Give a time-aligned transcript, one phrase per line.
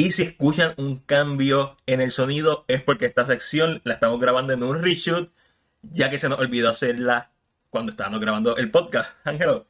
[0.00, 4.54] Y si escuchan un cambio en el sonido es porque esta sección la estamos grabando
[4.54, 5.30] en un reshoot,
[5.82, 7.32] ya que se nos olvidó hacerla
[7.68, 9.14] cuando estábamos grabando el podcast.
[9.24, 9.66] Ángelo.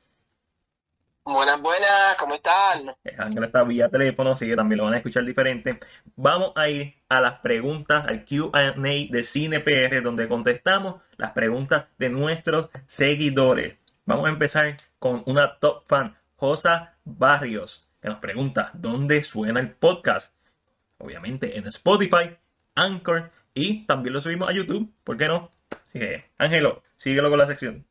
[1.24, 2.94] Buenas, buenas, ¿cómo están?
[3.18, 5.80] Ángelo está vía teléfono, así que también lo van a escuchar diferente.
[6.14, 12.08] Vamos a ir a las preguntas, al QA de CinePR, donde contestamos las preguntas de
[12.08, 13.78] nuestros seguidores.
[14.04, 19.72] Vamos a empezar con una top fan, Josa Barrios, que nos pregunta dónde suena el
[19.72, 20.32] podcast.
[20.98, 22.36] Obviamente en Spotify,
[22.74, 25.50] Anchor y también lo subimos a YouTube, ¿por qué no?
[25.70, 27.86] Así que, Ángelo, síguelo con la sección.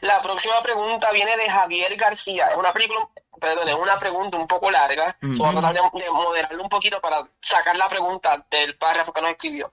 [0.00, 2.48] La próxima pregunta viene de Javier García.
[2.48, 3.08] Es una película,
[3.40, 5.16] perdón, es una pregunta un poco larga.
[5.20, 9.30] Vamos a tratar de, moderarlo un poquito para sacar la pregunta del párrafo que nos
[9.30, 9.70] escribió.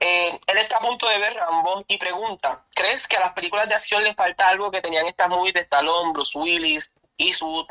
[0.00, 3.68] Eh, él está a punto de ver Rambo y pregunta, ¿crees que a las películas
[3.68, 7.66] de acción le falta algo que tenían estas movies de Stallone, Bruce Willis, Eastwood,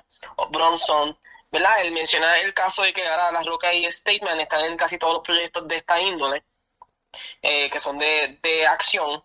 [0.52, 1.18] Bronson?
[1.52, 1.82] ¿Verdad?
[1.82, 5.16] Él menciona el caso de que ahora Las Rocas y Statement están en casi todos
[5.16, 6.44] los proyectos de esta índole,
[7.42, 9.22] eh, que son de, de acción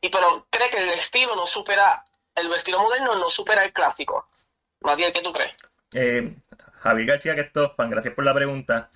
[0.00, 4.28] y pero cree que el estilo no supera, el estilo moderno no supera el clásico.
[4.80, 5.52] Matiel, ¿qué tú crees?
[5.92, 6.34] Eh,
[6.80, 8.90] Javier García, que esto fan, gracias por la pregunta.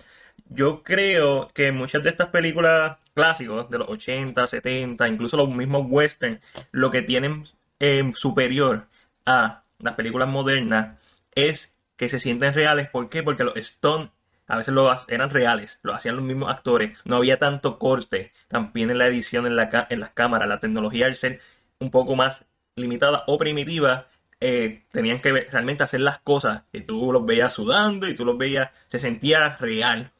[0.49, 5.85] Yo creo que muchas de estas películas clásicos de los 80, 70, incluso los mismos
[5.87, 7.47] western, lo que tienen
[7.79, 8.87] eh, superior
[9.25, 10.99] a las películas modernas
[11.33, 12.89] es que se sienten reales.
[12.89, 13.23] ¿Por qué?
[13.23, 14.11] Porque los Stone
[14.47, 18.91] a veces lo, eran reales, lo hacían los mismos actores, no había tanto corte, también
[18.91, 21.41] en la edición en, la, en las cámaras, la tecnología al ser
[21.79, 22.45] un poco más
[22.75, 24.07] limitada o primitiva,
[24.39, 28.37] eh, tenían que realmente hacer las cosas y tú los veías sudando y tú los
[28.37, 30.11] veías, se sentía real.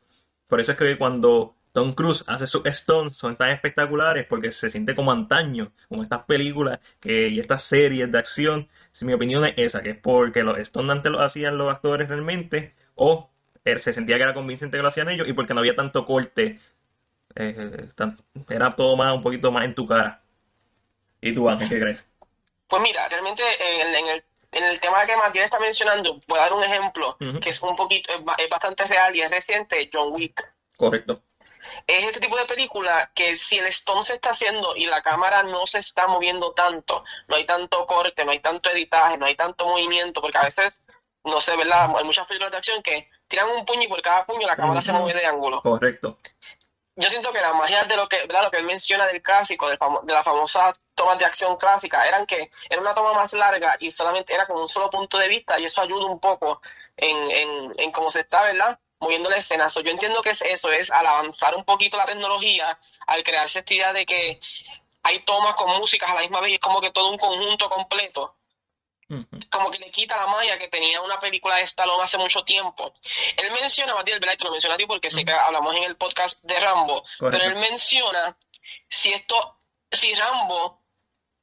[0.47, 4.69] Por eso es que cuando Tom Cruise hace sus stones son tan espectaculares porque se
[4.69, 8.69] siente como antaño, como estas películas que, y estas series de acción.
[8.93, 12.07] Si mi opinión es esa, que es porque los stones antes los hacían los actores
[12.07, 13.29] realmente o
[13.65, 16.61] se sentía que era convincente que lo hacían ellos y porque no había tanto corte.
[17.35, 17.89] Eh,
[18.47, 20.23] era todo más, un poquito más en tu cara.
[21.19, 22.05] ¿Y tú, Ángel, qué crees?
[22.67, 26.53] Pues mira, realmente en, el, en el tema que Martín está mencionando, voy a dar
[26.53, 30.41] un ejemplo que es un poquito, es, bastante real y es reciente, John Wick.
[30.77, 31.21] Correcto.
[31.87, 35.43] Es este tipo de película que si el stone se está haciendo y la cámara
[35.43, 39.35] no se está moviendo tanto, no hay tanto corte, no hay tanto editaje, no hay
[39.35, 40.79] tanto movimiento, porque a veces,
[41.23, 41.89] no sé, ¿verdad?
[41.97, 44.81] Hay muchas películas de acción que tiran un puño y por cada puño la cámara
[44.81, 45.61] se mueve de ángulo.
[45.61, 46.17] Correcto.
[46.97, 48.43] Yo siento que la magia de lo que, ¿verdad?
[48.43, 49.77] lo que él menciona del clásico, de
[50.13, 54.33] la famosa toma de acción clásica, eran que era una toma más larga y solamente
[54.33, 56.61] era con un solo punto de vista y eso ayuda un poco
[56.95, 58.79] en, en, en cómo se está, ¿verdad?
[58.99, 59.67] Moviendo la escena.
[59.67, 63.73] yo entiendo que es eso, es al avanzar un poquito la tecnología, al crearse esta
[63.73, 64.39] idea de que
[65.03, 67.69] hay tomas con músicas a la misma vez y es como que todo un conjunto
[67.69, 68.35] completo
[69.51, 72.91] como que le quita la magia que tenía una película de Stallone hace mucho tiempo.
[73.37, 74.37] Él menciona, Matías, ¿verdad?
[74.37, 77.43] Te lo menciona a ti porque sé que hablamos en el podcast de Rambo, pero
[77.43, 78.35] él menciona
[78.89, 79.59] si esto,
[79.91, 80.81] si Rambo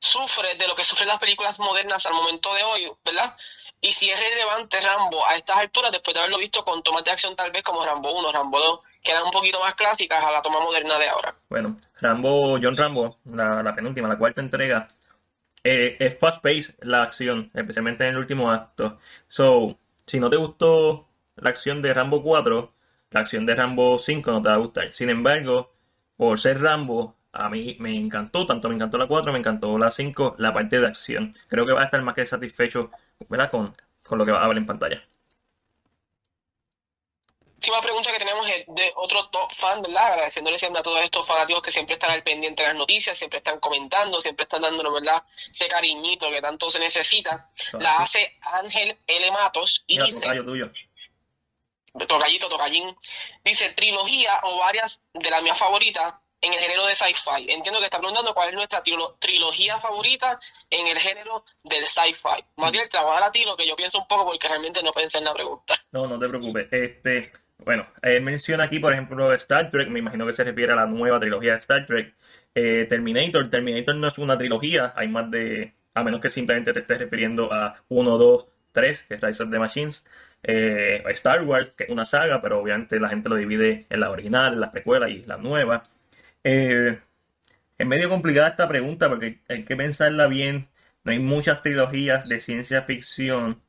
[0.01, 3.37] sufre de lo que sufren las películas modernas al momento de hoy, ¿verdad?
[3.85, 7.11] Y si es relevante Rambo a estas alturas, después de haberlo visto con tomas de
[7.11, 10.31] acción tal vez como Rambo 1, Rambo 2, que eran un poquito más clásicas a
[10.31, 11.35] la toma moderna de ahora.
[11.49, 14.87] Bueno, Rambo, John Rambo, la, penúltima, la cuarta entrega,
[15.65, 19.01] eh, es fast pace la acción, especialmente en el último acto.
[19.27, 19.77] So,
[20.07, 22.73] si no te gustó la acción de Rambo 4,
[23.11, 24.93] la acción de Rambo 5 no te va a gustar.
[24.93, 25.75] Sin embargo,
[26.17, 29.91] por ser Rambo, a mí me encantó, tanto me encantó la 4, me encantó la
[29.91, 31.33] 5, la parte de acción.
[31.49, 32.91] Creo que va a estar más que satisfecho
[33.51, 35.03] Con, con lo que va a ver en pantalla
[37.63, 40.15] última pregunta que tenemos es de otro top fan, ¿verdad?
[40.15, 43.39] Agradeciéndole siempre a todos estos fanáticos que siempre están al pendiente de las noticias, siempre
[43.39, 45.23] están comentando, siempre están dándonos, ¿verdad?
[45.49, 47.51] Ese cariñito que tanto se necesita.
[47.79, 49.31] La hace Ángel L.
[49.31, 50.21] Matos y dice...
[50.21, 50.73] Tocayo tuyo.
[52.09, 52.97] Tocallito, tocallín.
[53.45, 57.47] Dice, trilogía o varias de las mías favoritas en el género de sci-fi.
[57.49, 60.39] Entiendo que está preguntando cuál es nuestra trilogía favorita
[60.69, 62.45] en el género del sci-fi.
[62.71, 65.25] Bien, trabajar a ti lo que yo pienso un poco porque realmente no pensé en
[65.25, 65.75] la pregunta.
[65.93, 66.69] No, no te preocupes.
[66.73, 70.77] Este, bueno, él menciona aquí, por ejemplo, Star Trek, me imagino que se refiere a
[70.77, 72.15] la nueva trilogía de Star Trek.
[72.55, 76.81] Eh, Terminator, Terminator no es una trilogía, hay más de, a menos que simplemente te
[76.81, 80.05] estés refiriendo a 1, 2, 3, que es Rise of the Machines.
[80.43, 84.11] Eh, Star Wars, que es una saga, pero obviamente la gente lo divide en la
[84.11, 85.85] original, en las precuelas y la nueva.
[86.45, 86.99] Eh,
[87.79, 90.69] es medio complicada esta pregunta porque hay que pensarla bien.
[91.05, 93.63] No hay muchas trilogías de ciencia ficción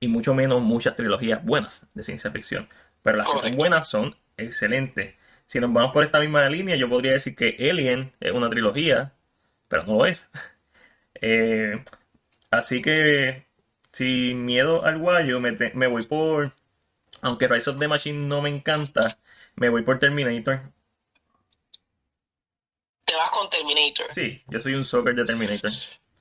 [0.00, 2.68] y mucho menos muchas trilogías buenas de ciencia ficción.
[3.02, 5.14] Pero las que son buenas son excelentes.
[5.46, 9.12] Si nos vamos por esta misma línea, yo podría decir que Alien es una trilogía,
[9.68, 10.22] pero no lo es.
[11.22, 11.82] Eh,
[12.50, 13.46] así que,
[13.90, 16.52] sin miedo al guayo, me, voy por
[17.22, 19.18] aunque Rise of the Machine no me encanta,
[19.56, 20.60] me voy por Terminator.
[23.32, 24.06] Con Terminator.
[24.14, 25.70] Sí, yo soy un soccer de Terminator.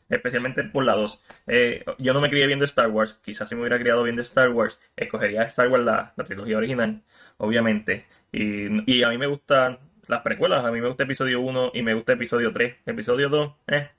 [0.10, 1.22] Especialmente por la 2.
[1.48, 3.20] Eh, yo no me crié viendo Star Wars.
[3.24, 7.02] Quizás si me hubiera criado viendo Star Wars, escogería Star Wars la, la trilogía original,
[7.38, 8.06] obviamente.
[8.32, 10.64] Y, y a mí me gustan las precuelas.
[10.64, 12.76] A mí me gusta episodio 1 y me gusta episodio 3.
[12.86, 13.90] Episodio 2, eh.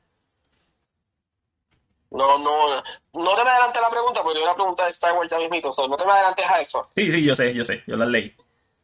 [2.10, 2.76] No, no,
[3.14, 5.72] no te me adelantes la pregunta porque yo una pregunta de Star Wars ya mismito,
[5.72, 6.88] so, no te me adelantes a eso.
[6.94, 8.34] Sí, sí, yo sé, yo sé, yo las leí.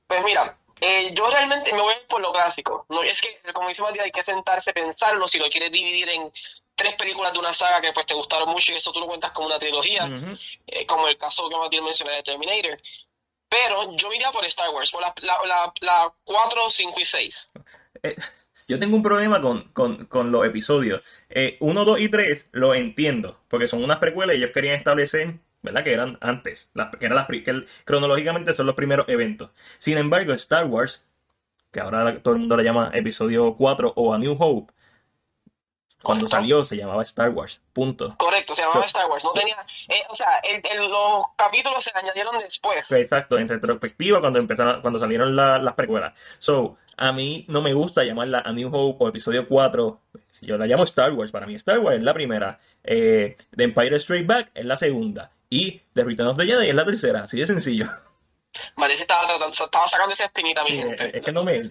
[0.07, 2.85] Pues mira, eh, yo realmente me voy por lo clásico.
[2.89, 6.31] No, es que, como dice Matías, hay que sentarse, pensarlo, si lo quieres dividir en
[6.75, 9.31] tres películas de una saga que pues te gustaron mucho y eso tú lo cuentas
[9.31, 10.37] como una trilogía, Ujú.
[10.67, 12.77] eh, como el caso que Matías mencionó de Terminator.
[13.49, 17.51] Pero yo iría por Star Wars, por la, la, la, la 4, 5 y 6.
[18.03, 18.17] Eh,
[18.69, 21.13] yo tengo un problema con, con, con los episodios.
[21.29, 25.35] Eh, 1, 2 y 3 lo entiendo, porque son unas precuelas y ellos querían establecer,
[25.63, 25.85] ¿verdad?
[25.85, 29.51] Que eran antes, las, que eran las, que el- cronológicamente son los primeros eventos.
[29.79, 31.07] Sin embargo, Star Wars,
[31.71, 34.73] que ahora todo el mundo le llama episodio 4 o A New Hope,
[36.03, 36.37] cuando Correcto.
[36.37, 38.17] salió se llamaba Star Wars, punto.
[38.19, 39.23] Correcto, se llamaba So- Star Wars.
[39.23, 39.55] No tenía,
[39.89, 42.91] eh, o sea, el, el- los capítulos se añadieron después.
[42.91, 46.13] Exacto, en retrospectiva cuando empezaron, cuando salieron la- las precuelas.
[46.41, 50.01] So, a mí no me gusta llamarla A New Hope o episodio 4.
[50.41, 51.31] Yo la llamo Star Wars.
[51.31, 52.59] Para mí Star Wars es la primera.
[52.83, 55.31] Eh, The Empire Strikes Back es la segunda.
[55.53, 57.25] Y The Return of the Jedi es la tercera.
[57.25, 57.87] Así de sencillo.
[58.77, 61.19] Matías estaba, estaba sacando esa espinita, mi Sí, gente.
[61.19, 61.57] es, que no me...
[61.59, 61.71] Es,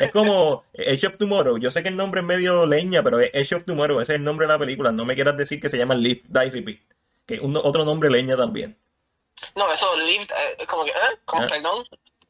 [0.00, 1.58] es como Edge of Tomorrow.
[1.58, 4.00] Yo sé que el nombre es medio leña, pero es Edge of Tomorrow.
[4.00, 4.92] Ese es el nombre de la película.
[4.92, 6.78] No me quieras decir que se llama Live, Die, Repeat.
[7.26, 8.78] Que es un- otro nombre leña también.
[9.56, 11.18] No, eso, lived, eh, como que, ¿eh?
[11.24, 11.46] Como, Ah.
[11.48, 11.84] perdón.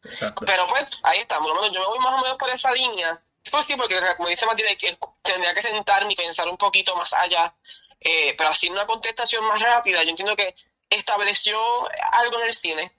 [0.05, 0.45] Exacto.
[0.47, 2.73] Pero pues, ahí está, por lo menos yo me voy más o menos por esa
[2.73, 3.21] línea.
[3.51, 4.77] Pues sí, porque como dice Matilde,
[5.23, 7.55] tendría que sentarme y pensar un poquito más allá.
[8.01, 10.55] Eh, pero así una contestación más rápida, yo entiendo que
[10.91, 11.59] estableció
[12.13, 12.93] algo en el cine.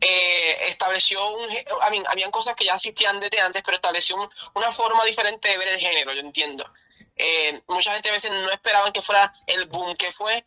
[0.00, 1.50] Eh, estableció un...
[1.50, 5.48] I mean, habían cosas que ya existían desde antes, pero estableció un- una forma diferente
[5.48, 6.70] de ver el género, yo entiendo.
[7.16, 10.44] Eh, mucha gente a veces no esperaban que fuera el boom que fue,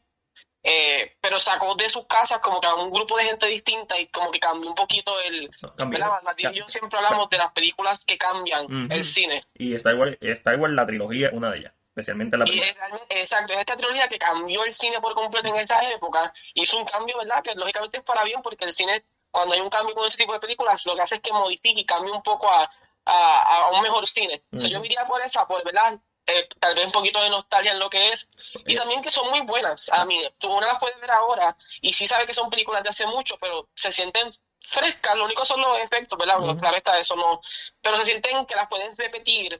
[0.63, 4.07] eh, pero sacó de sus casas como que a un grupo de gente distinta y
[4.07, 5.49] como que cambió un poquito el...
[5.91, 6.07] ¿verdad?
[6.53, 9.43] Y yo siempre hablamos de las películas que cambian el cine.
[9.53, 11.73] Y Star Wars, Star Wars, la trilogía, una de ellas.
[11.99, 12.73] Especialmente la primera.
[13.09, 16.33] exacto, es esta trilogía que cambió el cine por completo en esa época.
[16.53, 17.43] Hizo un cambio, ¿verdad?
[17.43, 20.33] Que lógicamente es para bien, porque el cine, cuando hay un cambio con ese tipo
[20.33, 22.69] de películas, lo que hace es que modifique y cambie un poco a,
[23.05, 24.43] a, a un mejor cine.
[24.53, 25.97] O sea, yo iría por esa, por, ¿verdad?
[26.27, 28.29] Eh, tal vez un poquito de nostalgia en lo que es.
[28.67, 28.77] Y Eh.
[28.77, 29.89] también que son muy buenas.
[29.89, 32.89] A mí, tú una las puedes ver ahora y sí sabes que son películas de
[32.89, 34.29] hace mucho, pero se sienten
[34.59, 35.15] frescas.
[35.15, 36.37] Lo único son los efectos, ¿verdad?
[36.37, 36.59] Bueno, Ujú.
[36.61, 37.41] claro está, eso no.
[37.81, 39.59] Pero se sienten que las pueden repetir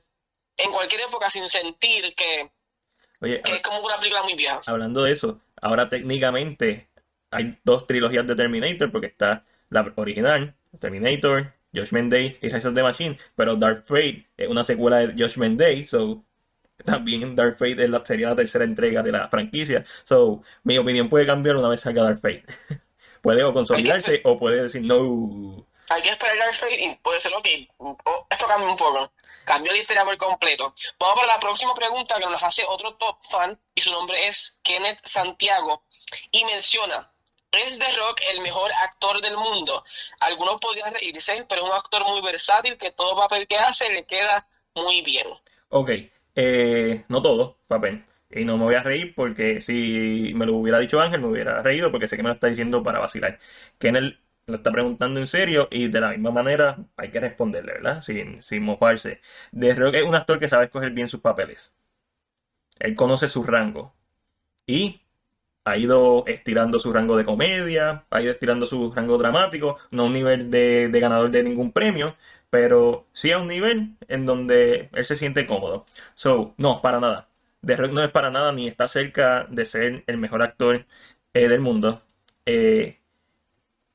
[0.60, 2.52] en cualquier época sin sentir que
[3.22, 4.62] Oye, que es como una película muy vieja.
[4.66, 6.90] hablando de eso, ahora técnicamente
[7.32, 12.74] hay dos trilogías de Terminator, porque está la original, Terminator, Judgment Day y Rise of
[12.74, 16.24] the Machine, pero Dark Fate es una secuela de Judgment Day, so
[16.86, 21.10] también Dark Fate es la, sería la tercera entrega de la franquicia, so mi opinión
[21.10, 22.46] puede cambiar una vez salga Dark Fate.
[23.22, 25.66] puede o consolidarse o puede decir no.
[25.90, 27.48] Hay que esperar Dark Fate y puede ser, ok,
[27.78, 29.12] oh, esto cambia un poco.
[29.50, 30.76] Cambió la historia por completo.
[31.00, 34.60] Vamos para la próxima pregunta que nos hace otro top fan y su nombre es
[34.62, 35.82] Kenneth Santiago
[36.32, 37.12] y menciona,
[37.52, 39.84] ¿es The Rock el mejor actor del mundo?
[40.20, 44.06] Algunos podrían reírse, pero es un actor muy versátil que todo papel que hace le
[44.06, 45.26] queda muy bien.
[45.70, 45.90] Ok,
[46.36, 48.06] eh, no todo, papel.
[48.30, 51.64] Y no me voy a reír porque si me lo hubiera dicho Ángel, me hubiera
[51.64, 53.40] reído porque sé que me lo está diciendo para vacilar.
[53.80, 58.02] Él lo está preguntando en serio y de la misma manera hay que responderle, ¿verdad?
[58.04, 59.22] Sin, sin mofarse.
[59.58, 61.74] The Rock es un actor que sabe escoger bien sus papeles.
[62.80, 63.94] Él conoce su rango.
[64.68, 65.02] Y
[65.66, 70.06] ha ido estirando su rango de comedia, ha ido estirando su rango dramático, no a
[70.08, 72.16] un nivel de, de ganador de ningún premio,
[72.50, 75.86] pero sí a un nivel en donde él se siente cómodo.
[76.16, 77.30] So, no, para nada.
[77.66, 80.86] The Rock no es para nada ni está cerca de ser el mejor actor
[81.34, 82.04] eh, del mundo.
[82.46, 82.99] Eh,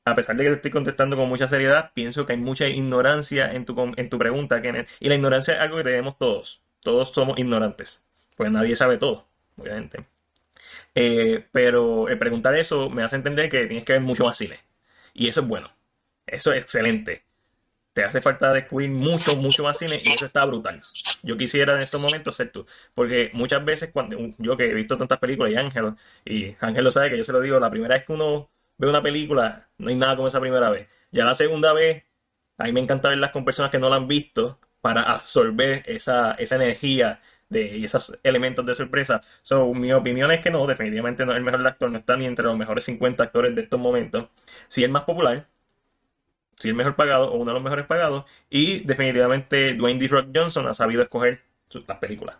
[0.05, 3.51] a pesar de que te estoy contestando con mucha seriedad, pienso que hay mucha ignorancia
[3.51, 4.87] en tu, en tu pregunta, Kenneth.
[4.99, 6.61] Y la ignorancia es algo que tenemos todos.
[6.81, 8.01] Todos somos ignorantes.
[8.37, 10.05] Pues nadie sabe todo, obviamente.
[10.93, 14.59] Eh, pero el preguntar eso me hace entender que tienes que ver mucho más cine.
[15.15, 15.71] Y eso es bueno.
[16.27, 17.23] Eso es excelente.
[17.93, 20.81] Te hace falta descubrir mucho, mucho más cine y eso está brutal.
[21.23, 22.67] Yo quisiera en estos momentos ser tú.
[22.93, 25.95] Porque muchas veces, cuando yo que he visto tantas películas y Ángel,
[26.25, 28.87] y Ángel lo sabe que yo se lo digo, la primera vez que uno ve
[28.89, 30.87] una película, no hay nada como esa primera vez.
[31.11, 32.03] Ya la segunda vez,
[32.57, 36.33] a mí me encanta verlas con personas que no la han visto para absorber esa,
[36.33, 39.21] esa energía de, y esos elementos de sorpresa.
[39.43, 42.25] So, mi opinión es que no, definitivamente no es el mejor actor, no está ni
[42.25, 44.29] entre los mejores 50 actores de estos momentos.
[44.67, 45.47] Sí, el más popular,
[46.59, 48.25] si el mejor pagado o uno de los mejores pagados.
[48.49, 50.07] Y definitivamente Dwayne D.
[50.07, 51.41] Rock Johnson ha sabido escoger
[51.87, 52.37] las películas.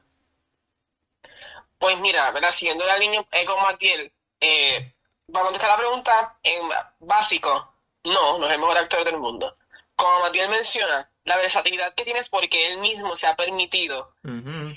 [1.77, 2.51] Pues mira, ¿verdad?
[2.51, 4.93] Siguiendo la línea con Matiel, eh,
[5.31, 9.57] para contestar la pregunta, en básico, no, no es el mejor actor del mundo.
[9.95, 14.13] Como Matiel menciona, la versatilidad que tiene es porque él mismo se ha permitido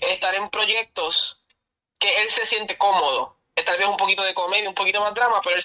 [0.01, 1.43] estar en proyectos
[1.99, 3.37] que él se siente cómodo.
[3.55, 5.57] Tal vez un poquito de comedia, un poquito más drama, pero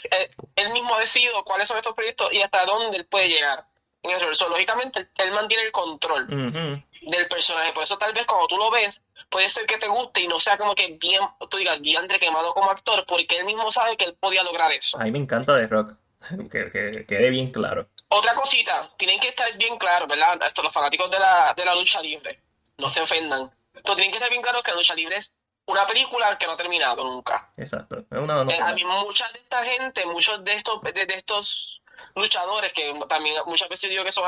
[0.56, 3.66] él, mismo ha decidido cuáles son estos proyectos y hasta dónde él puede llegar.
[4.02, 7.72] En eso, So, lógicamente, él, mantiene el control del personaje.
[7.72, 9.02] Por eso tal vez cuando tú lo ves,
[9.34, 12.54] puede ser que te guste y no sea como que bien, tú digas, diantre quemado
[12.54, 15.00] como actor, porque él mismo sabe que él podía lograr eso.
[15.00, 15.94] A mí me encanta The Rock.
[16.50, 17.90] Que, que quede bien claro.
[18.08, 20.40] Otra cosita, tienen que estar bien claros, ¿verdad?
[20.48, 22.40] Esto, los fanáticos de la, de la lucha libre,
[22.78, 25.36] no se ofendan, pero tienen que estar bien claros que la lucha libre es
[25.66, 27.52] una película que no ha terminado nunca.
[27.58, 28.06] Exacto.
[28.10, 31.14] Es una no, Eh, a mí mucha de esta gente, muchos de estos, de, de
[31.14, 31.82] estos
[32.16, 34.24] luchadores, que también muchas veces digo que son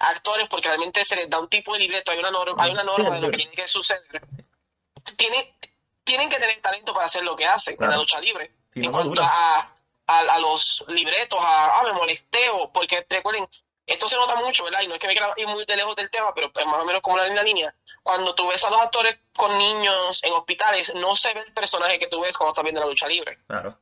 [0.00, 2.82] actores porque realmente se les da un tipo de libreto, hay una norma, hay una
[2.82, 4.22] norma de lo que tiene que suceder.
[5.16, 5.54] Tienen,
[6.04, 8.52] tienen que tener talento para hacer lo que hacen en la lucha libre.
[8.74, 9.72] En cuanto a,
[10.06, 13.48] a, a los libretos, a, ah, me molesté, o- porque recuerden,
[13.86, 14.80] esto se nota mucho, ¿verdad?
[14.82, 16.80] Y no es que me quiera ir muy de lejos del tema, pero es más
[16.80, 17.74] o menos como la misma línea.
[18.02, 21.98] Cuando tú ves a los actores con niños en hospitales, no se ve el personaje
[21.98, 23.38] que tú ves cuando estás viendo la lucha libre.
[23.46, 23.78] Claro.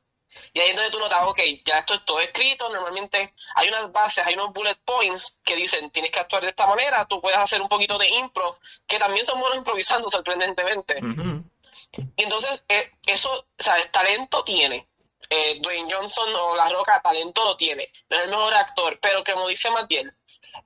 [0.53, 3.91] Y ahí es donde tú notas, ok, ya esto es todo escrito, normalmente hay unas
[3.91, 7.37] bases, hay unos bullet points que dicen, tienes que actuar de esta manera, tú puedes
[7.37, 10.99] hacer un poquito de improv, que también son buenos improvisando sorprendentemente.
[12.17, 13.91] Y entonces, eh, eso, ¿sabes?
[13.91, 14.87] Talento tiene.
[15.29, 17.89] Eh, Dwayne Johnson o La Roca, talento lo tiene.
[18.09, 20.13] No es el mejor actor, pero como dice Matiel,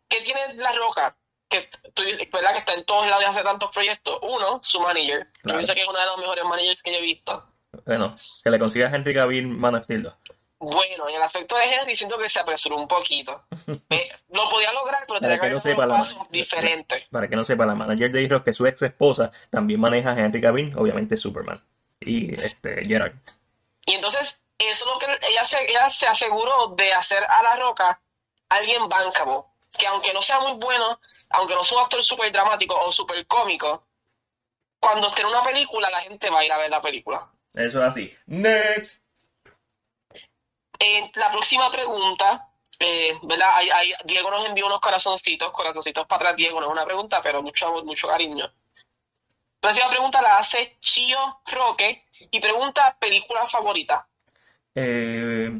[0.07, 1.15] ¿qué tiene La Roca?
[1.47, 2.53] Que tú dices, ¿verdad?
[2.53, 4.19] Que está en todos lados y hace tantos proyectos.
[4.21, 5.27] Uno, su manager.
[5.43, 7.48] Yo pienso que es uno de los mejores managers que yo he visto.
[7.89, 10.13] Bueno, que le consiga a Henry Cavill Man of Steel 2.
[10.59, 13.45] Bueno, en el aspecto de Henry siento que se apresuró un poquito.
[13.89, 17.07] Eh, lo podía lograr, pero tenía que no haber sepa un paso diferente.
[17.11, 20.19] Para que no sepa, la manager de Rock, que su ex esposa, también maneja a
[20.19, 21.57] Henry Cavill, obviamente Superman.
[21.99, 23.13] Y este Gerard.
[23.87, 27.55] Y entonces, eso es lo que ella se, ella se aseguró de hacer a La
[27.55, 27.99] Roca
[28.49, 29.45] alguien bancable.
[29.77, 33.25] Que aunque no sea muy bueno, aunque no sea un actor súper dramático o súper
[33.25, 33.87] cómico,
[34.79, 37.31] cuando esté en una película, la gente va a ir a ver la película.
[37.53, 38.13] Eso es así.
[38.27, 38.99] Next.
[40.79, 42.47] Eh, la próxima pregunta,
[42.79, 43.49] eh, ¿verdad?
[43.55, 47.19] Hay- hay- Diego nos envió unos corazoncitos, corazoncitos para atrás, Diego, no es una pregunta,
[47.21, 48.45] pero mucho amor, mucho cariño.
[48.45, 51.17] La próxima pregunta la hace Chio
[51.51, 54.07] Roque y pregunta película favorita.
[54.73, 55.51] Eh,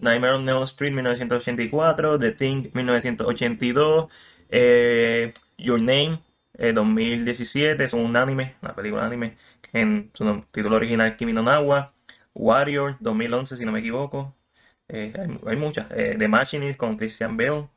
[0.00, 4.08] Nightmare on Elm Street 1984, The Thing 1982,
[4.48, 6.22] eh, Your Name
[6.58, 9.36] eh, 2017, es un anime, una película anime,
[9.72, 11.92] en su título original Kimi no Nawa,
[12.34, 14.34] Warrior 2011 si no me equivoco,
[14.88, 17.68] eh, hay, hay muchas, eh, The Machinist con Christian Bale,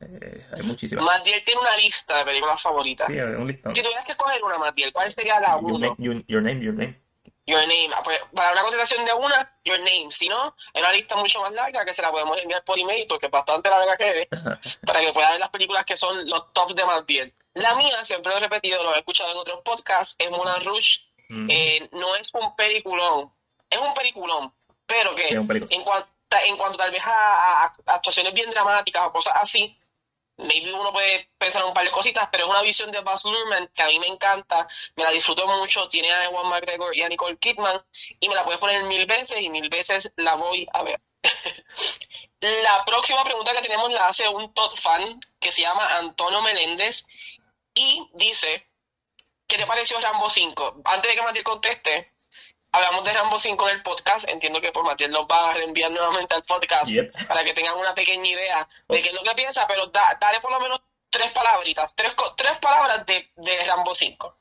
[0.00, 1.04] eh, hay muchísimas.
[1.04, 3.08] Matiel tiene una lista de películas favoritas.
[3.08, 3.74] Sí, un listón.
[3.74, 5.78] Si tuvieras que escoger una, Matiel, ¿cuál sería la Your uno?
[5.78, 7.00] name, your, your name, your name.
[7.48, 7.88] Your Name.
[7.96, 10.08] Ah, pues, para una contestación de una, Your Name.
[10.10, 13.06] Si no, es una lista mucho más larga que se la podemos enviar por email
[13.08, 16.52] porque es bastante larga que es, para que pueda ver las películas que son los
[16.52, 17.34] tops de Matiel.
[17.54, 21.07] La mía, siempre lo he repetido, lo he escuchado en otros podcasts, es Moulin Rouge.
[21.28, 21.48] Mm.
[21.50, 23.32] Eh, no es un peliculón,
[23.68, 24.52] es un peliculón,
[24.86, 26.08] pero que Sí, en, cuanto,
[26.44, 27.10] en cuanto tal vez a,
[27.64, 29.78] a- a actuaciones bien dramáticas o cosas así,
[30.38, 33.24] maybe uno puede pensar en un par de cositas, pero es una visión de Baz
[33.24, 34.66] Luhrmann que a mí me encanta,
[34.96, 37.82] me la disfruto mucho, tiene a Ewan McGregor y a Nicole Kidman,
[38.20, 41.00] y me la puedes poner mil veces y mil veces la voy a ver.
[42.40, 47.04] la próxima pregunta que tenemos la hace un top fan que se llama Antonio Meléndez
[47.74, 48.67] y dice,
[49.48, 50.82] ¿qué te pareció Rambo 5?
[50.84, 52.12] Antes de que Matiel conteste,
[52.72, 55.90] hablamos de Rambo 5 en el podcast, entiendo que por Matiel nos va a reenviar
[55.90, 57.26] nuevamente al podcast Yep.
[57.26, 60.38] para que tengan una pequeña idea de qué es lo que piensa, pero da- dale
[60.40, 64.36] por lo menos tres palabritas, tres, tres palabras de, de Rambo 5.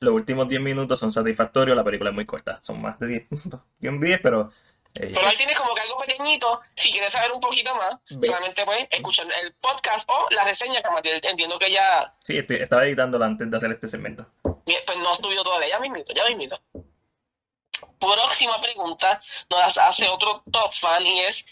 [0.00, 3.30] Los últimos 10 minutos son satisfactorios, la película es muy corta, son más de 10
[3.30, 3.60] minutos.
[3.78, 4.50] Yo 10, pero...
[4.96, 8.26] eh, Pero ahí tienes como que algo pequeñito, si quieres saber un poquito más, Ve.
[8.26, 12.60] solamente puedes escuchar el podcast o la reseña que Matiel entiendo que ya sí, estoy-
[12.62, 14.26] estaba editándola antes de hacer este segmento.
[14.64, 16.60] pues no ha subido todavía, ya mismito, ya mismito.
[17.98, 21.44] Próxima pregunta nos la hace otro top fan y es,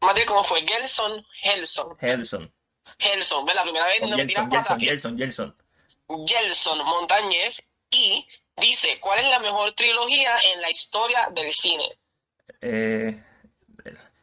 [0.00, 0.62] Matiel, ¿cómo fue?
[0.66, 2.52] Gelson, Gelson, Helson.
[2.98, 3.54] Gelson, ¿ves?
[3.54, 4.48] La primera vez O no me tiras.
[4.50, 5.56] Gelson, Gelson, Gelson.
[6.26, 8.26] Gelson Montañez y
[8.56, 11.98] dice, ¿cuál es la mejor trilogía en la historia del cine?
[12.60, 13.22] Eh,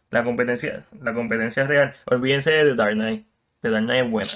[0.10, 1.96] la competencia, la competencia real.
[2.06, 3.28] Olvídense de The Dark Knight.
[3.62, 4.32] The Dark Knight es buena.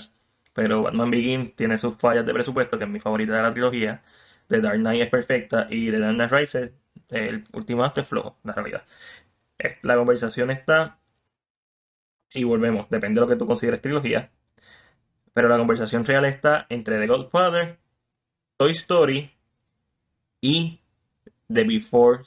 [0.53, 4.03] Pero Batman Begins tiene sus fallas de presupuesto, que es mi favorita de la trilogía.
[4.47, 5.67] The Dark Knight es perfecta.
[5.69, 6.71] Y The Dark Knight Rises,
[7.09, 8.83] el último acto es flojo, la realidad.
[9.83, 10.99] La conversación está
[12.33, 14.31] y volvemos, depende de lo que tú consideres trilogía.
[15.33, 17.79] Pero la conversación real está entre The Godfather,
[18.57, 19.31] Toy Story
[20.41, 20.81] y
[21.51, 22.23] The Before,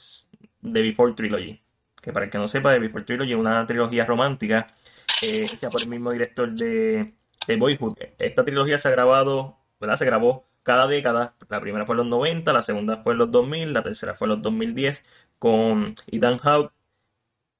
[0.61, 1.61] The Before Trilogy.
[2.01, 4.73] Que para el que no sepa, The Before Trilogy es una trilogía romántica
[5.21, 7.13] eh, hecha por el mismo director de,
[7.47, 7.97] de Boyhood.
[8.17, 9.97] Esta trilogía se ha grabado, ¿verdad?
[9.97, 11.35] Se grabó cada década.
[11.49, 14.25] La primera fue en los 90, la segunda fue en los 2000, la tercera fue
[14.25, 15.03] en los 2010
[15.39, 16.73] con Ethan Hawke.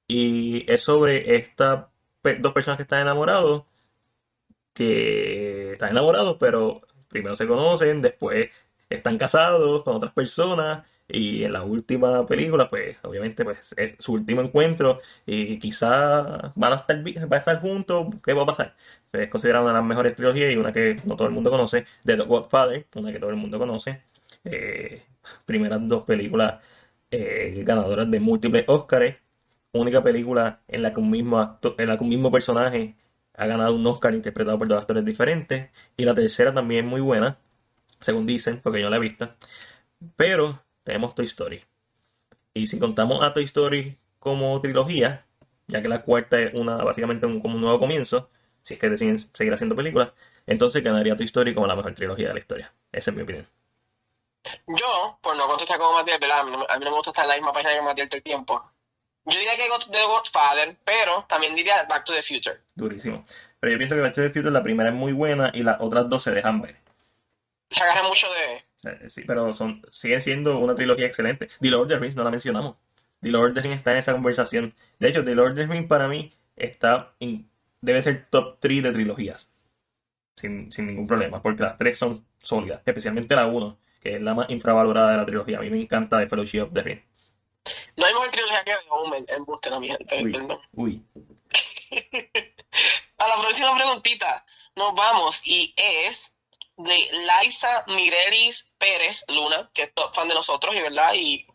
[0.08, 1.86] Y es sobre estas
[2.40, 3.64] dos personas que están enamorados,
[4.74, 8.50] que están enamorados, pero primero se conocen, después
[8.90, 14.14] están casados con otras personas y en la última película, pues obviamente pues, es su
[14.14, 18.74] último encuentro y quizá van a estar, van a estar juntos, ¿qué va a pasar?
[19.12, 21.84] Es considerada una de las mejores trilogías y una que no todo el mundo conoce,
[22.04, 24.02] The Godfather, una que todo el mundo conoce.
[24.44, 25.02] Eh,
[25.44, 26.62] primeras dos películas
[27.10, 29.16] eh, ganadoras de múltiples Oscars.
[29.72, 32.96] Única película en la que un mismo en la que un mismo personaje
[33.34, 35.70] ha ganado un Oscar interpretado por dos actores diferentes.
[35.96, 37.38] Y la tercera también es muy buena,
[38.00, 39.30] según dicen, porque yo la he visto.
[40.16, 41.64] Pero tenemos Toy Story.
[42.54, 45.24] Y si contamos a Toy Story como trilogía,
[45.66, 48.30] ya que la cuarta es una, básicamente un, como un nuevo comienzo,
[48.62, 50.12] si es que deciden seguir haciendo películas,
[50.46, 52.72] entonces ganaría Toy Story como la mejor trilogía de la historia.
[52.92, 53.46] Esa es mi opinión.
[54.66, 56.40] Yo, por no contestar como Matías, ¿verdad?
[56.40, 58.08] A mí, no, a mí no me gusta estar en la misma página que Matías
[58.08, 58.72] todo el tiempo.
[59.24, 62.60] Yo diría que The Godfather, pero también diría Back to the Future.
[62.74, 63.22] Durísimo.
[63.60, 65.80] Pero yo pienso que Back to the Future la primera es muy buena y las
[65.80, 66.76] otras dos se dejan ver.
[67.70, 68.64] Se agarra mucho de...
[69.08, 71.48] Sí, pero son, siguen siendo una trilogía excelente.
[71.60, 72.76] The Lord of the Rings no la mencionamos.
[73.20, 74.74] The Lord of the Rings está en esa conversación.
[74.98, 77.48] De hecho, The Lord of the Rings para mí está en,
[77.80, 79.48] debe ser top 3 de trilogías.
[80.34, 84.34] Sin, sin ningún problema, porque las tres son sólidas, especialmente la 1, que es la
[84.34, 85.58] más infravalorada de la trilogía.
[85.58, 87.00] A mí me encanta The Fellowship of the Ring.
[87.96, 90.22] No hay mejor trilogía que The Omen, en Buster, mi gente.
[90.72, 91.30] Uy, uy.
[93.18, 96.36] A la próxima preguntita nos vamos y es
[96.76, 97.08] de
[97.42, 101.46] Liza Mirelis Pérez Luna, que es fan de nosotros, y verdad, y,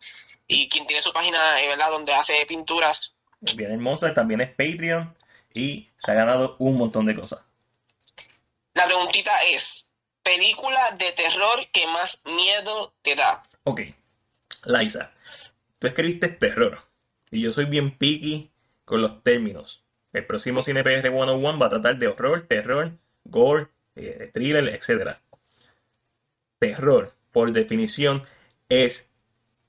[0.47, 3.17] y quien tiene su página, verdad, donde hace pinturas.
[3.41, 5.13] Bien hermosa, también es Patreon
[5.53, 7.41] y se ha ganado un montón de cosas.
[8.73, 9.91] La preguntita es,
[10.23, 13.43] película de terror que más miedo te da.
[13.63, 13.81] Ok,
[14.63, 15.11] Liza,
[15.79, 16.79] tú escribiste terror
[17.29, 18.51] y yo soy bien picky
[18.85, 19.83] con los términos.
[20.13, 22.93] El próximo CinePR 101 va a tratar de horror, terror,
[23.25, 25.17] gore, eh, thriller, etc.
[26.59, 28.23] Terror, por definición,
[28.67, 29.07] es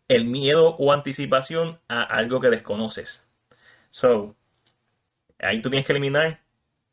[0.08, 3.28] el miedo o anticipación a algo que desconoces.
[3.90, 4.36] So,
[5.38, 6.40] ahí tú tienes que eliminar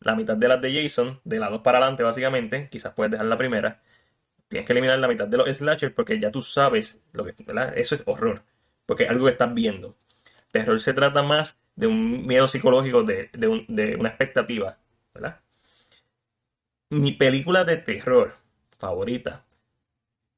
[0.01, 3.25] la mitad de las de Jason, de las dos para adelante básicamente, quizás puedes dejar
[3.27, 3.81] la primera.
[4.49, 7.71] Tienes que eliminar la mitad de los slashers porque ya tú sabes lo que, ¿verdad?
[7.77, 8.43] Eso es horror,
[8.85, 9.95] porque es algo que estás viendo.
[10.51, 14.77] Terror se trata más de un miedo psicológico, de, de, de una expectativa,
[15.13, 15.39] ¿verdad?
[16.89, 18.35] Mi película de terror
[18.77, 19.45] favorita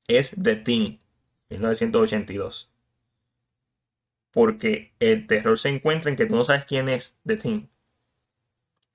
[0.07, 0.99] es The Thing,
[1.49, 2.71] 1982.
[4.31, 7.67] Porque el terror se encuentra en que tú no sabes quién es The Thing.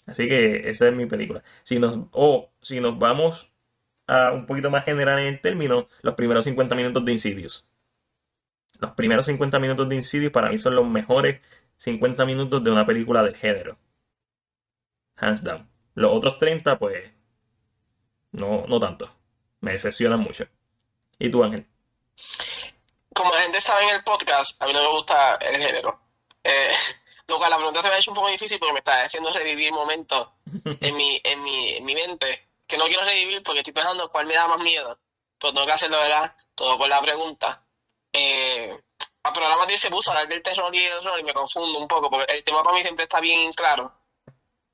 [0.07, 1.42] Así que esa es mi película.
[1.62, 3.53] Si nos, o si nos vamos
[4.07, 7.66] a un poquito más general en el término, los primeros 50 minutos de Insidious.
[8.81, 11.40] Los primeros 50 minutos de Insidious para mí son los mejores
[11.79, 13.79] 50 minutos de una película de género.
[15.16, 15.68] Hands down.
[15.94, 17.12] Los otros 30, pues,
[18.33, 19.14] no, no tanto.
[19.61, 20.46] Me decepcionan mucho.
[21.22, 21.64] ¿Y tú, Ángel?
[23.14, 26.00] Como la gente sabe en el podcast, a mí no me gusta el género.
[26.42, 26.72] Eh,
[27.28, 29.30] lo cual la pregunta se me ha hecho un poco difícil porque me está haciendo
[29.30, 30.30] revivir momentos
[30.80, 34.26] en mi, en mi, en mi mente que no quiero revivir porque estoy pensando cuál
[34.26, 34.98] me da más miedo.
[35.38, 36.35] Pero tengo que hacerlo, ¿verdad?
[36.56, 37.62] Todo por la pregunta.
[38.12, 38.76] Eh,
[39.22, 41.87] a programa de se puso hablar del terror y el horror y me confundo un
[41.87, 43.92] poco porque el tema para mí siempre está bien claro.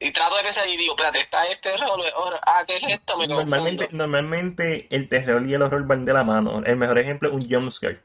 [0.01, 3.19] Y trato de pensar y digo, espérate, está este horror, ah, ¿qué es esto?
[3.19, 6.63] Me Normalmente, normalmente el terror y el horror van de la mano.
[6.65, 8.01] El mejor ejemplo es un jumpscare.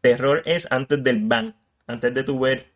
[0.00, 1.54] Terror es antes del bang,
[1.86, 2.72] antes de tu ver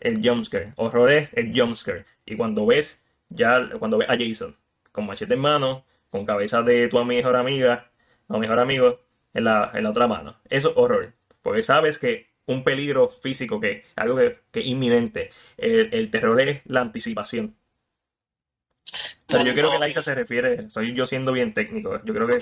[0.00, 0.72] el jumpscare.
[0.76, 2.04] Horror es el jumpscare.
[2.26, 4.56] Y cuando ves, ya, cuando ves a Jason,
[4.90, 7.92] con machete en mano, con cabeza de tu mejor amiga,
[8.26, 9.00] o mejor amigo,
[9.32, 10.36] en la, en la otra mano.
[10.50, 11.12] Eso es horror.
[11.40, 15.30] Porque sabes que un peligro físico, que algo que, que es inminente.
[15.56, 17.56] El, el terror es la anticipación.
[19.26, 22.00] Pero yo creo que Laisa se refiere, soy yo siendo bien técnico.
[22.04, 22.38] Yo creo que.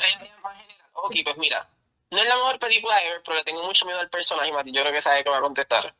[0.92, 1.68] Ok, pues mira,
[2.10, 4.72] no es la mejor película ever, pero le tengo mucho miedo al personaje, Mati.
[4.72, 5.94] Yo creo que sabe que va a contestar.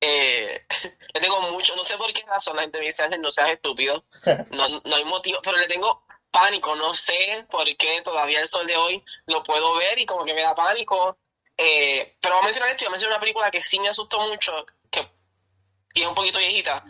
[0.00, 0.66] Eh,
[1.14, 3.50] le tengo mucho, no sé por qué razón la gente me dice, Ángel, no seas
[3.50, 4.04] estúpido.
[4.50, 6.74] No, no hay motivo, pero le tengo pánico.
[6.76, 10.34] No sé por qué todavía el sol de hoy lo puedo ver y como que
[10.34, 11.18] me da pánico.
[11.56, 14.26] Eh, pero voy a mencionar esto, voy a mencionar una película que sí me asustó
[14.26, 15.06] mucho, que
[15.92, 16.84] y es un poquito viejita,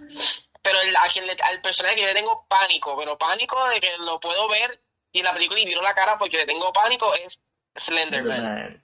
[0.63, 3.81] pero el, a quien le- al personaje que yo le tengo pánico, pero pánico de
[3.81, 4.81] que lo puedo ver
[5.13, 7.41] y en la película y viro la cara porque le tengo pánico es
[7.77, 8.83] Slenderman.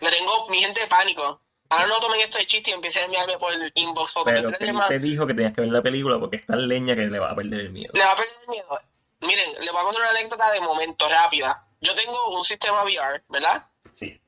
[0.00, 1.40] Le tengo mi gente de pánico.
[1.70, 4.38] Ahora no tomen esto de chiste y empiecen a enviarme por el inbox fotos de
[4.40, 4.88] Pero que Slenderman.
[4.88, 7.34] te dijo que tenías que ver la película porque está leña que le va a
[7.34, 7.92] perder el miedo.
[7.94, 8.80] Le va a perder el miedo.
[9.20, 11.66] Miren, le voy a contar una anécdota de momento rápida.
[11.80, 13.66] Yo tengo un sistema VR, ¿verdad?
[13.94, 14.18] Sí.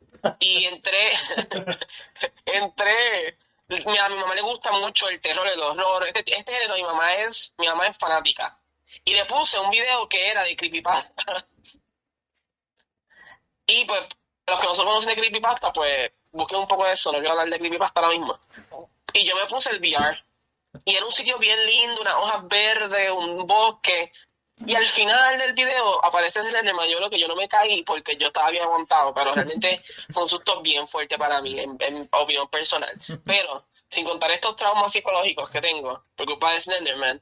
[0.40, 1.12] Y entré,
[2.44, 3.38] entré,
[3.70, 7.14] a mi mamá le gusta mucho el terror, el horror, este, este género, mi mamá
[7.14, 8.58] es, mi mamá es fanática.
[9.04, 11.46] Y le puse un video que era de creepypasta.
[13.72, 14.02] Y pues,
[14.48, 17.32] los que no se conocen de creepypasta, pues, busquen un poco de eso, no quiero
[17.32, 18.36] hablar de creepypasta ahora mismo.
[19.12, 20.20] Y yo me puse el VR.
[20.84, 24.12] Y era un sitio bien lindo, unas hojas verdes, un bosque.
[24.66, 26.88] Y al final del video aparece Slenderman.
[26.88, 30.22] Yo creo que yo no me caí porque yo estaba bien aguantado, pero realmente fue
[30.22, 32.90] un susto bien fuerte para mí, en, en opinión personal.
[33.24, 37.20] Pero, sin contar estos traumas psicológicos que tengo por culpa de Slenderman,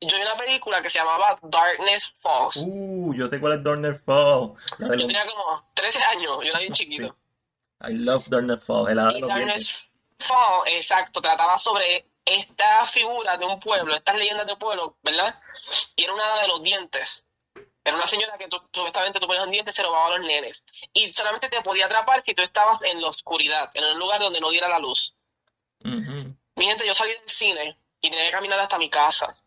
[0.00, 2.64] yo vi una película que se llamaba Darkness Falls.
[2.66, 4.54] Uh, yo sé cuál es Dorner Fall.
[4.78, 7.16] La de Yo tenía como 13 años, yo era bien chiquito.
[7.80, 8.88] I love Dorner Fall.
[8.90, 9.20] El de Y.
[9.22, 15.38] Darkness Fall, exacto, trataba sobre esta figura de un pueblo, estas leyendas de pueblo, ¿verdad?
[15.96, 17.26] Y era una de los dientes.
[17.84, 20.26] Era una señora que tú, supuestamente tú ponías un diente y se robaba a los
[20.26, 20.64] nenes.
[20.92, 24.40] Y solamente te podía atrapar si tú estabas en la oscuridad, en un lugar donde
[24.40, 25.14] no diera la luz.
[25.84, 26.34] Ujú.
[26.56, 29.38] Mi gente, yo salí del cine y tenía que caminar hasta mi casa.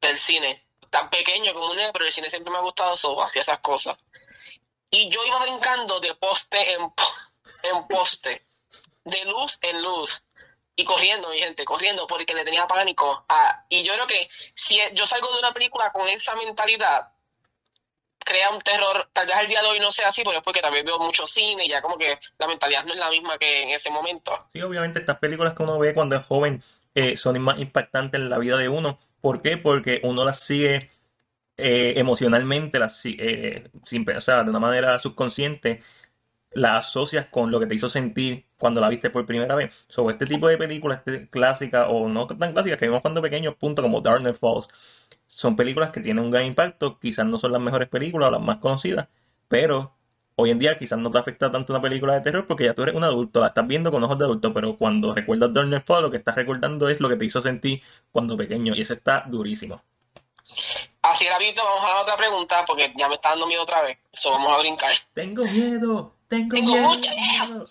[0.00, 0.66] Del cine.
[0.88, 3.58] Tan pequeño como un nene, pero el cine siempre me ha gustado eso, hacía esas
[3.58, 3.98] cosas.
[4.90, 6.80] Y yo iba brincando de poste en,
[7.62, 8.46] en poste,
[9.04, 10.25] de luz en luz.
[10.76, 13.24] Y corriendo, mi gente, corriendo, porque le tenía pánico.
[13.28, 17.08] a- y yo creo que si yo salgo de una película con esa mentalidad,
[18.18, 20.60] crea un terror, tal vez al día de hoy no sea así, pero es porque
[20.60, 23.62] también veo mucho cine y ya como que la mentalidad no es la misma que
[23.62, 24.48] en ese momento.
[24.52, 26.62] Sí, obviamente estas películas que uno ve cuando es joven
[26.94, 28.98] eh, son más impactantes en la vida de uno.
[29.20, 29.56] ¿Por qué?
[29.56, 30.90] Porque uno las sigue
[31.56, 35.82] eh, emocionalmente, las, eh, sin pensar, de una manera subconsciente,
[36.56, 39.84] la asocias con lo que te hizo sentir cuando la viste por primera vez.
[39.88, 43.54] Sobre este tipo de películas este, clásicas o no tan clásicas que vimos cuando pequeños,
[43.56, 44.68] punto como Darkner Falls,
[45.26, 48.40] son películas que tienen un gran impacto, quizás no son las mejores películas o las
[48.40, 49.08] más conocidas,
[49.48, 49.94] pero
[50.34, 52.82] hoy en día quizás no te afecta tanto una película de terror porque ya tú
[52.82, 56.02] eres un adulto, la estás viendo con ojos de adulto, pero cuando recuerdas Darkner Falls
[56.02, 59.24] lo que estás recordando es lo que te hizo sentir cuando pequeño y eso está
[59.26, 59.82] durísimo.
[61.02, 63.98] Así rapidito, vamos a la otra pregunta, porque ya me está dando miedo otra vez.
[64.12, 64.92] Eso vamos a brincar.
[65.14, 66.88] Tengo miedo, tengo, Tengo miedo.
[66.88, 67.66] mucho miedo.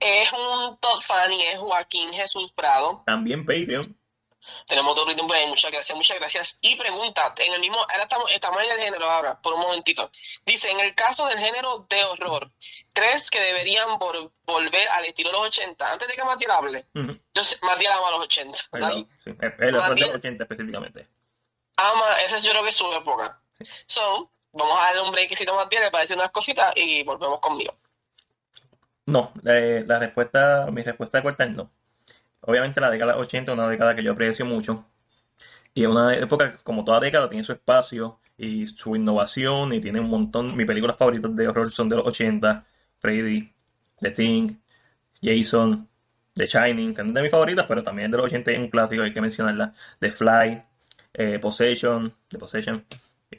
[0.00, 3.02] Es un top fan y es Joaquín Jesús Prado.
[3.06, 3.96] También Patreon.
[4.66, 5.46] Tenemos otro ritmo por ahí.
[5.46, 6.58] Muchas gracias, muchas gracias.
[6.62, 10.10] Y pregunta, en el mismo, ahora estamos, estamos en el género ahora, por un momentito.
[10.44, 12.50] Dice, en el caso del género de horror,
[12.92, 15.92] ¿crees que deberían vol- volver al estilo de los 80?
[15.92, 16.86] Antes de que Matías hable.
[16.92, 17.16] Ujú.
[17.32, 18.58] Yo sé, Matías ama los 80.
[18.72, 18.88] ¿verdad?
[18.88, 19.36] Perdón, sí, el
[19.68, 21.08] el horror de Matías- los 80 específicamente.
[21.76, 23.40] Ama, esa yo creo que es su época.
[23.86, 27.38] So, vamos a darle un breakcito a Matías, le para decir unas cositas y volvemos
[27.38, 27.76] conmigo.
[29.06, 31.70] No, la, la respuesta, mi respuesta corta es no.
[32.42, 34.86] Obviamente la década 80 es una década que yo aprecio mucho.
[35.74, 40.00] Y es una época, como toda década, tiene su espacio y su innovación y tiene
[40.00, 40.56] un montón.
[40.56, 42.66] Mis películas favoritas de horror son de los 80.
[43.00, 43.52] Freddy,
[44.00, 44.56] The Thing,
[45.22, 45.88] Jason,
[46.34, 48.68] The Shining, que no es de mis favoritas, pero también de los 80 es un
[48.70, 49.74] clásico, hay que mencionarla.
[50.00, 50.62] The Fly,
[51.14, 52.84] eh, Possession, The Possession,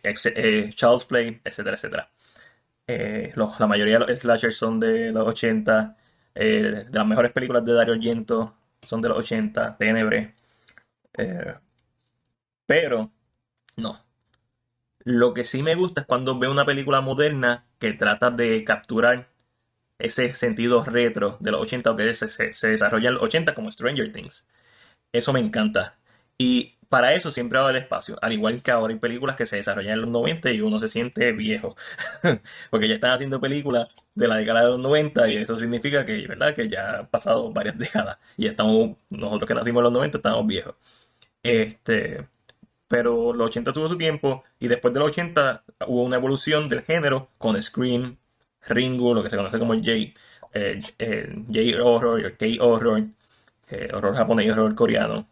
[0.04, 0.72] eh,
[1.08, 2.10] Play, etcétera, etcétera.
[2.88, 5.98] Eh, la mayoría de los slashers son de los 80.
[6.36, 8.56] eh, las mejores películas de Dario Argento
[8.88, 9.78] son de los 80.
[9.78, 10.36] Tenebre.
[11.18, 11.56] Eh,
[12.66, 13.12] pero,
[13.78, 14.00] no.
[15.06, 19.30] Lo que sí me gusta es cuando veo una película moderna que trata de capturar
[20.00, 24.12] ese sentido retro de los 80 o que se desarrolla en los 80 como Stranger
[24.14, 24.46] Things.
[25.14, 25.98] Eso me encanta.
[26.38, 28.18] Y para eso siempre va a espacio.
[28.22, 30.88] Al igual que ahora hay películas que se desarrollan en los 90 y uno se
[30.88, 31.76] siente viejo.
[32.70, 36.28] Porque ya están haciendo películas de la década de los 90 y eso significa que,
[36.28, 36.56] ¿verdad?
[36.56, 38.20] que ya han pasado varias décadas.
[38.38, 40.76] Y estamos, nosotros que nacimos en los 90 estamos viejos.
[41.42, 42.28] Este,
[42.88, 46.84] pero los 80 tuvo su tiempo y después de los 80 hubo una evolución del
[46.84, 48.18] género con Scream,
[48.68, 50.14] Ringu, lo que se conoce como J,
[50.54, 53.04] eh, eh, J-horror, el K-horror,
[53.70, 55.28] eh, horror japonés y horror coreano.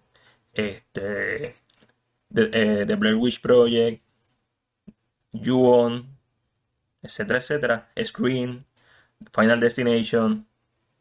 [0.54, 1.56] Este,
[2.34, 4.04] The, eh, The Blair Witch Project,
[5.34, 6.18] Ju-on,
[7.02, 8.66] etcétera, etcétera, Scream,
[9.34, 10.48] Final Destination.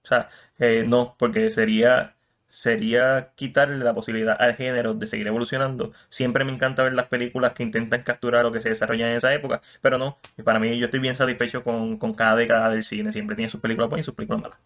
[0.04, 2.16] O sea, eh, no, porque sería,
[2.48, 5.92] sería quitarle la posibilidad al género de seguir evolucionando.
[6.08, 9.32] Siempre me encanta ver las películas que intentan capturar lo que se desarrolla en esa
[9.34, 13.12] época, pero no, para mí yo estoy bien satisfecho con, con cada década del cine.
[13.12, 14.58] Siempre tiene sus películas buenas y sus películas malas.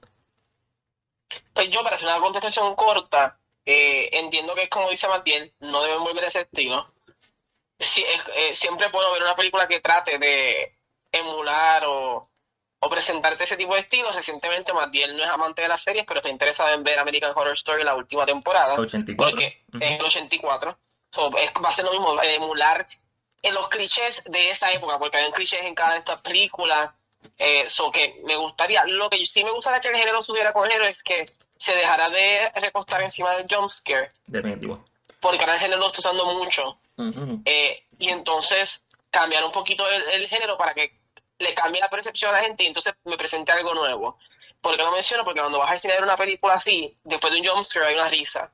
[1.52, 5.82] Pues yo, para hacer una contestación corta, Eh, entiendo que es como dice Matiel, no
[5.82, 6.92] deben volver a ese estilo.
[7.78, 10.76] Es- eh, siempre puedo ver una película que trate de
[11.12, 12.28] emular o,
[12.80, 14.10] o presentarte ese tipo de estilo.
[14.12, 17.54] Recientemente Matiel no es amante de las series, pero está interesado en ver American Horror
[17.54, 18.74] Story la última temporada.
[18.78, 19.30] 84.
[19.30, 19.78] Porque Ujú.
[19.84, 20.78] es el 84.
[21.12, 22.86] So, es, va a ser lo mismo, eh, emular
[23.42, 26.90] en los clichés de esa época, porque hay clichés en cada de estas películas.
[27.38, 30.64] Eh, so que me gustaría, lo que sí me gustaría que el género subiera con
[30.66, 31.24] el género es que
[31.56, 34.84] se dejara de recostar encima del jumpscare, Definitivo.
[35.20, 36.78] porque ahora el género lo está usando mucho.
[37.44, 40.98] Eh, y entonces cambiar un poquito el, el género para que
[41.38, 44.18] le cambie la percepción a la gente y entonces me presente algo nuevo.
[44.60, 45.24] ¿Por qué lo menciono?
[45.24, 47.94] Porque cuando vas al cine a ver una película así, después de un jumpscare hay
[47.94, 48.52] una risa.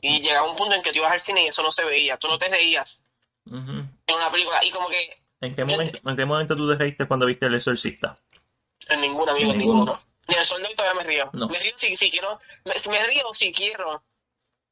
[0.00, 2.16] Y llega un punto en que tú ibas al cine y eso no se veía,
[2.16, 3.04] tú no te reías
[3.46, 7.06] en una película y como que ¿En qué, momento, ¿En qué momento tú te reíste
[7.08, 8.14] cuando viste El Exorcista?
[8.88, 9.78] en ningún amigo, En en ninguno.
[9.84, 10.00] ninguno.
[10.30, 11.28] Ni en el sol de hoy todavía me río.
[11.32, 11.48] No.
[11.48, 14.04] Me río si, si quiero, me, me río si quiero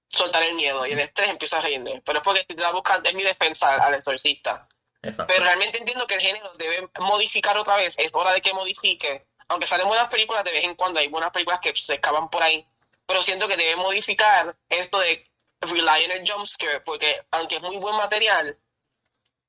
[0.09, 2.01] soltar el miedo y el estrés empiezo a reírme.
[2.05, 4.69] Pero es porque te vas buscando, es mi defensa al, al exorcista.
[5.03, 5.33] Exacto.
[5.33, 7.99] Pero realmente entiendo que el género debe modificar otra vez.
[7.99, 9.27] Es hora de que modifique.
[9.49, 12.43] Aunque salen buenas películas de vez en cuando, hay buenas películas que se escapan por
[12.43, 12.65] ahí.
[13.05, 15.27] Pero siento que debe modificar esto de
[15.61, 18.57] rely en el jumpscare, porque aunque es muy buen material,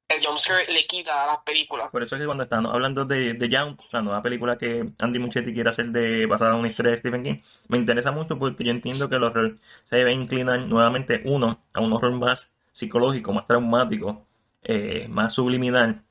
[0.10, 1.90] el jumpscare le quita a las películas.
[1.92, 5.20] Por eso es que cuando estamos hablando de, de Jump, la nueva película que Andy
[5.20, 8.64] Muschietti quiere hacer de, basada en una historia de Stephen King, me interesa mucho porque
[8.64, 13.34] yo entiendo que el horror se debe inclinar nuevamente, uno, a un horror más psicológico,
[13.34, 14.26] más traumático,
[14.64, 16.04] eh, más subliminal,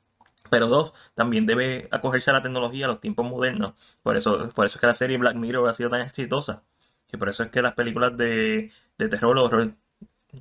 [0.48, 3.74] pero dos, también debe acogerse a la tecnología, a los tiempos modernos.
[4.02, 6.62] Por eso, por eso es que la serie Black Mirror ha sido tan exitosa.
[7.12, 9.74] Y por eso es que las películas de, de terror horror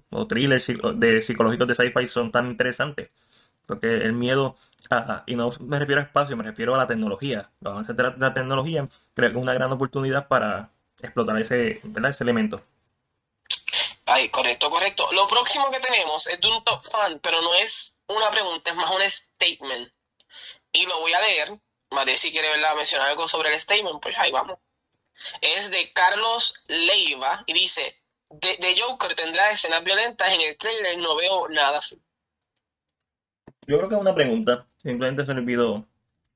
[0.10, 3.10] o thrillers de psicológicos de sci-fi son tan interesantes.
[3.68, 4.58] Porque el miedo,
[4.90, 7.52] a- y no me refiero a espacio, me refiero a la tecnología.
[7.60, 11.82] Los avances de la, la tecnología creo que es una gran oportunidad para explotar ese,
[11.84, 12.10] ¿verdad?
[12.12, 12.64] ese elemento.
[14.06, 15.12] Ay, correcto, correcto.
[15.12, 18.76] Lo próximo que tenemos es de un top fan, pero no es una pregunta, es
[18.76, 19.92] más un statement.
[20.72, 21.60] Y lo voy a leer.
[21.90, 24.60] Madre, si quiere mencionar algo sobre el statement, pues ahí vamos.
[25.42, 30.98] Es de Carlos Leiva y dice: de, de Joker tendrá escenas violentas en el trailer,
[30.98, 32.02] no veo nada así.
[33.68, 35.86] Yo creo que es una pregunta, simplemente se le olvidó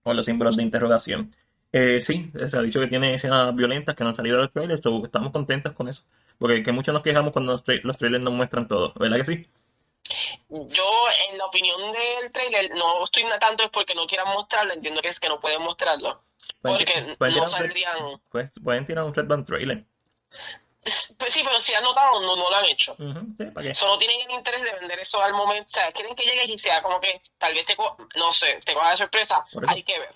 [0.03, 1.35] con los símbolos de interrogación.
[1.71, 4.51] Eh, sí, se ha dicho que tiene escenas violentas que no han salido de los
[4.51, 6.03] trailers, so estamos contentos con eso.
[6.37, 9.25] Porque que muchos nos quejamos cuando los, tra- los trailers nos muestran todo, ¿verdad que
[9.25, 9.47] sí?
[10.49, 10.83] Yo,
[11.31, 15.07] en la opinión del trailer, no estoy tanto es porque no quieran mostrarlo, entiendo que
[15.09, 16.21] es que no pueden mostrarlo.
[16.61, 17.97] Pueden- Porque pueden no un saldrían.
[18.29, 19.85] pues, pueden tirar un Red Band trailer.
[21.17, 22.93] Pues sí, pero si han notado, no, no lo han hecho.
[22.93, 23.75] Ujú, sí, ¿para qué?
[23.75, 25.69] Solo tienen el interés de vender eso al momento.
[25.69, 28.59] O sea, quieren que llegues y sea como que tal vez te, co- no sé,
[28.65, 29.45] te coja de sorpresa.
[29.67, 30.15] Hay que ver.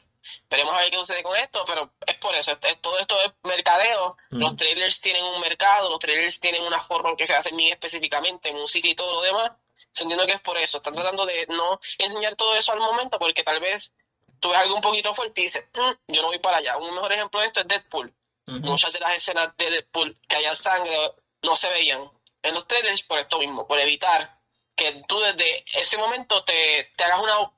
[0.49, 2.51] Veremos a ver qué sucede con esto, pero es por eso.
[2.59, 4.17] Es- todo esto es mercadeo.
[4.31, 7.73] Los trailers tienen un mercado, los trailers tienen una forma en que se hacen bien
[7.73, 9.51] específicamente, música y todo lo demás.
[9.93, 10.77] Yo entiendo que es por eso.
[10.77, 13.93] Están tratando de no enseñar todo eso al momento porque tal vez
[14.39, 16.75] tú ves algo un poquito fuerte y dices, "Mm, yo no voy para allá.
[16.77, 18.11] Un mejor ejemplo de esto es Deadpool.
[18.47, 20.95] Muchas de las escenas de Deadpool que haya sangre
[21.41, 22.09] no se veían
[22.43, 24.39] en los trailers por esto mismo, por evitar
[24.75, 27.51] que tú desde ese momento te, te hagas una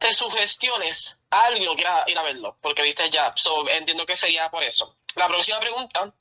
[0.00, 3.32] te sugestiones a no quieras ir a verlo, porque viste ya.
[3.36, 4.96] So, entiendo que sería por eso.
[5.14, 6.12] La próxima pregunta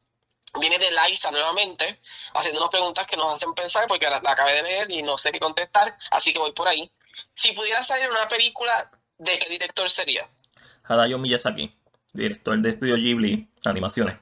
[0.59, 2.01] viene de Liza nuevamente,
[2.33, 5.31] haciéndonos preguntas que nos hacen pensar, porque la, la acabé de leer y no sé
[5.31, 6.91] qué contestar, así que voy por ahí.
[7.33, 10.29] Si pudiera salir una película, ¿de qué director sería?
[10.83, 11.78] Hayao Miyazaki,
[12.13, 14.17] director de Estudio Ghibli Animaciones.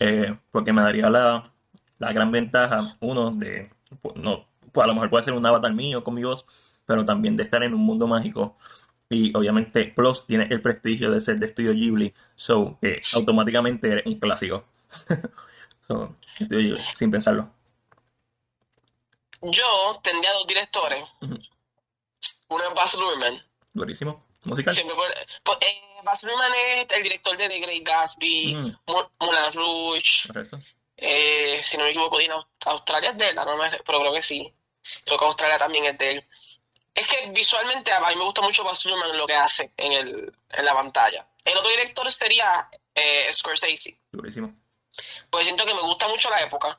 [0.00, 1.52] Eh, porque me daría la,
[1.98, 3.70] la gran ventaja, uno, de,
[4.00, 6.44] pues, no, pues a lo mejor puede ser un avatar mío con mi voz,
[6.86, 8.56] pero también de estar en un mundo mágico.
[9.08, 14.06] Y obviamente Plus tiene el prestigio de ser de Estudio Ghibli, so que automáticamente eres
[14.06, 14.64] un clásico.
[15.88, 17.50] so, Estudio Ghibli, sin pensarlo.
[19.42, 21.02] Yo tendría dos directores.
[21.20, 23.42] Uno es Baz Luhrmann.
[23.72, 24.24] Durísimo.
[24.44, 24.74] Musical.
[24.74, 25.06] Siempre por,
[25.44, 25.58] por-
[26.02, 28.76] Baz Luhrmann es el director de The Great Gatsby, Mm.
[28.86, 30.28] Moulin Rouge,
[30.96, 34.12] eh, si no me equivoco, tiene Aus- Australia es de él, no me- pero creo
[34.12, 34.52] que sí.
[35.04, 36.24] Creo que Australia también es de él.
[36.94, 40.32] Es que visualmente a mí me gusta mucho Baz Luhrmann lo que hace en, el,
[40.50, 41.26] en la pantalla.
[41.44, 44.52] El otro director sería eh, Scorsese, Durísimo.
[45.30, 46.78] porque siento que me gusta mucho la época.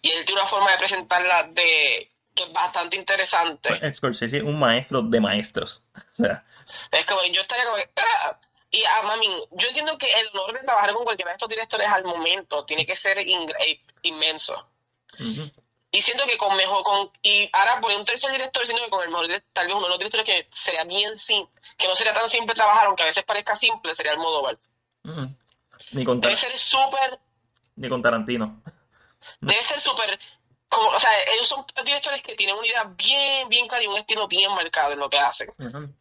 [0.00, 3.74] Y él tiene una forma de presentarla de que es bastante interesante.
[3.76, 5.82] Pues, Scorsese es un maestro de maestros.
[6.18, 6.44] O sea,
[6.90, 8.38] Es como, yo estaría como, "Ah".
[8.70, 11.88] y a mami, yo entiendo que el honor de trabajar con cualquiera de estos directores
[11.88, 14.68] al momento tiene que ser in- eh, inmenso.
[15.90, 19.02] Y siento que con mejor, con, y ahora por un tercer director, siento que con
[19.04, 22.12] el mejor, tal vez uno de los directores que sería bien simple, que no sería
[22.12, 24.58] tan simple trabajar, aunque a veces parezca simple, sería el Modoval.
[25.92, 27.18] Ni con, Debe ser súper,
[27.76, 28.60] ni con Tarantino.
[29.40, 30.18] Debe ser súper...
[30.68, 33.96] Como, o sea, ellos son directores que tienen una idea bien, bien clara y un
[33.96, 35.48] estilo bien marcado en lo que hacen.
[35.58, 35.94] Ujú.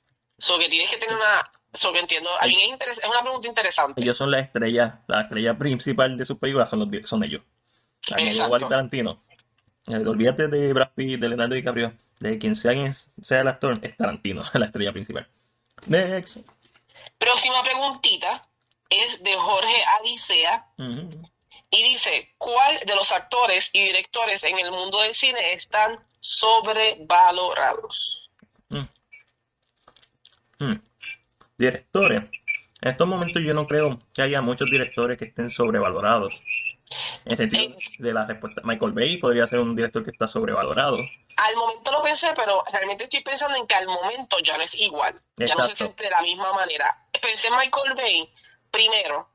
[0.43, 1.49] So que tienes que tener una...
[1.73, 4.01] So que entiendo, a mí es, interes- es una pregunta interesante.
[4.03, 7.41] Ellos son la estrella, la estrella principal de sus películas son, los, son ellos.
[8.17, 8.57] Exacto.
[8.57, 9.23] igual Tarantino.
[9.87, 13.79] Eh, olvídate de Brad Pitt, de Leonardo DiCaprio, de quien sea, quien sea el actor,
[13.81, 15.29] es Tarantino, la estrella principal.
[15.85, 16.39] Next.
[17.17, 18.45] Próxima preguntita
[18.89, 20.67] es de Jorge Adicea
[21.71, 28.19] y dice, ¿cuál de los actores y directores en el mundo del cine están sobrevalorados?
[30.63, 30.81] Hmm.
[31.57, 32.23] Directores.
[32.81, 36.33] En estos momentos yo no creo que haya muchos directores que estén sobrevalorados.
[37.25, 40.97] En el sentido de la respuesta, Michael Bay podría ser un director que está sobrevalorado.
[41.37, 44.75] Al momento lo pensé, pero realmente estoy pensando en que al momento ya no es
[44.75, 45.19] igual.
[45.37, 47.07] Ya no se siente de la misma manera.
[47.21, 48.29] Pensé en Michael Bay
[48.69, 49.29] primero.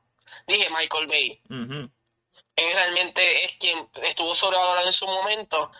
[0.47, 1.41] Dije Michael Bay.
[1.49, 5.71] Él realmente es quien estuvo sobrevalorado en su momento.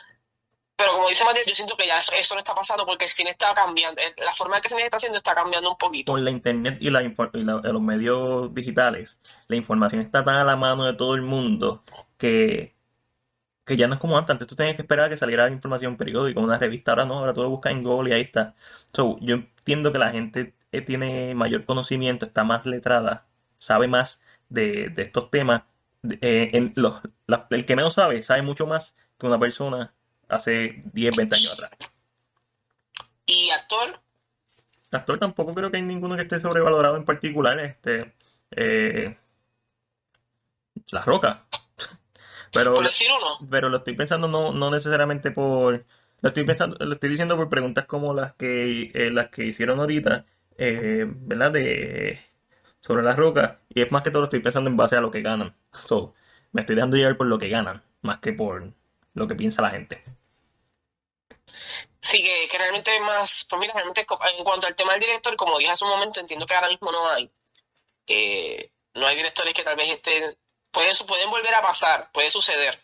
[0.79, 3.31] Pero como dice Matías, yo siento que ya eso, no está pasando porque el cine
[3.31, 4.01] está cambiando.
[4.01, 6.13] Eh, La forma en que el cine está haciendo está cambiando un poquito.
[6.13, 7.01] Con la internet y, la
[7.33, 9.17] la- los medios digitales,
[9.49, 11.83] la información está tan a la mano de todo el mundo
[12.17, 12.75] que,
[13.65, 14.31] que ya no es como antes.
[14.33, 16.91] Antes tú tenías que esperar a que saliera información en periódico, una revista.
[16.91, 18.55] Ahora no, ahora tú lo buscas en Google y ahí está.
[18.93, 24.21] So, yo entiendo que la gente eh, tiene mayor conocimiento, está más letrada, sabe más
[24.49, 25.63] de, de estos temas.
[26.21, 26.51] Eh,
[27.49, 29.93] el que menos sabe, sabe mucho más que una persona
[30.29, 31.71] hace 10, 20 años atrás.
[33.25, 33.99] Y actor,
[34.91, 37.59] Actor tampoco creo que hay ninguno que esté sobrevalorado en particular.
[37.59, 38.13] Este,
[38.51, 39.17] eh,
[40.91, 41.45] La Roca.
[42.51, 43.47] Pero, por decir uno.
[43.47, 45.85] pero lo estoy pensando no, no necesariamente por.
[46.21, 49.79] Lo estoy pensando, lo estoy diciendo por preguntas como las que eh, las que hicieron
[49.79, 50.25] ahorita,
[50.57, 51.51] eh, ¿verdad?
[51.51, 52.19] De
[52.79, 53.61] sobre La Roca.
[53.69, 55.55] Y es más que todo lo estoy pensando en base a lo que ganan.
[55.73, 56.15] So,
[56.51, 58.73] me estoy dejando llevar por lo que ganan, más que por
[59.13, 60.03] lo que piensa la gente.
[62.01, 64.05] Sí, que, que realmente es más, pues mira, realmente
[64.37, 66.91] en cuanto al tema del director, como dije hace un momento, entiendo que ahora mismo
[66.91, 67.29] no hay.
[68.07, 70.35] Eh, no hay directores que tal vez estén,
[70.71, 72.83] pueden, pueden volver a pasar, puede suceder,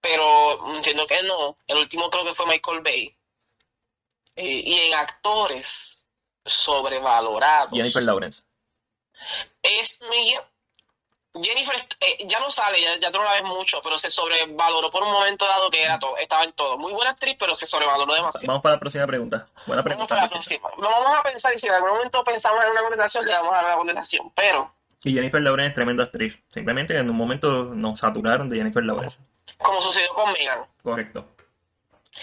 [0.00, 1.58] pero entiendo que no.
[1.66, 3.16] El último creo que fue Michael Bay.
[4.36, 6.06] Eh, y en actores
[6.44, 7.76] sobrevalorados.
[7.76, 8.42] Jennifer Lawrence.
[9.62, 10.34] Es mi...
[11.40, 14.90] Jennifer eh, ya no sale, ya, ya tú no la ves mucho, pero se sobrevaloró
[14.90, 16.76] por un momento dado que era todo, estaba en todo.
[16.76, 18.46] Muy buena actriz, pero se sobrevaloró demasiado.
[18.46, 19.46] Vamos para la próxima pregunta.
[19.66, 20.06] Buena Vamos pregunta.
[20.08, 20.68] para la próxima.
[20.76, 23.56] Vamos a pensar y si en algún momento pensamos en una contestación, le vamos a
[23.56, 24.30] dar la contestación.
[24.34, 26.38] Pero, Y Jennifer Lawrence es tremenda actriz.
[26.48, 29.18] Simplemente en un momento nos saturaron de Jennifer Lawrence.
[29.58, 31.28] como sucedió con Megan, Correcto.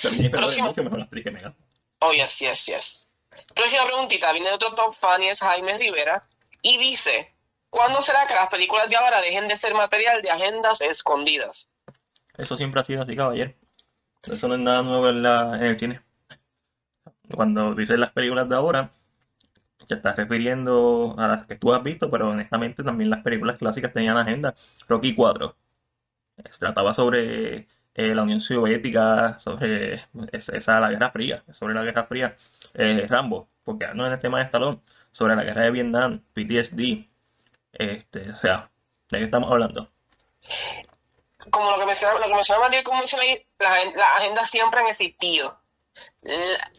[0.03, 1.55] Pero Jennifer Lawrence es mucho mejor actriz que Megan.
[2.01, 3.09] oh yes, yes, yes.
[3.55, 6.27] Próxima preguntita, viene de otro top fan y es Jaime Rivera.
[6.61, 7.33] Y dice,
[7.69, 11.69] ¿cuándo será que las películas de ahora dejen de ser material de agendas escondidas?
[12.37, 13.53] Eso siempre ha sido así, caballero.
[14.23, 16.01] Eso no es nada nuevo en, la, el cine.
[17.33, 18.91] Cuando dices las películas de ahora,
[19.87, 23.93] te estás refiriendo a las que tú has visto, pero honestamente también las películas clásicas
[23.93, 24.55] tenían agenda.
[24.87, 25.55] Rocky 4
[26.49, 32.05] se trataba sobre eh, la Unión Soviética, sobre esa, la Guerra Fría, sobre la Guerra
[32.05, 32.35] Fría.
[32.73, 34.79] Eh, Rambo, porque no en el tema de Stallone,
[35.11, 37.07] sobre la Guerra de Vietnam, PTSD.
[37.73, 38.69] Este, o sea,
[39.09, 39.91] ¿de qué estamos hablando?
[41.51, 44.87] Como lo que mencionaba, lo que mencionaba Matías, como menciona ahí, las, agendas siempre han
[44.87, 45.61] existido.
[46.21, 46.71] La-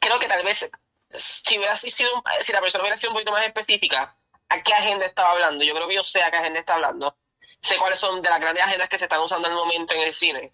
[0.00, 0.68] creo que tal vez
[1.16, 2.10] si hubiera sido,
[2.42, 4.16] si la persona hubiera sido un poquito más específica,
[4.48, 5.64] ¿a qué agenda estaba hablando?
[5.64, 7.16] Yo creo que yo sé a qué agenda está hablando.
[7.60, 10.02] Sé cuáles son de las grandes agendas que se están usando en el momento en
[10.02, 10.52] el cine.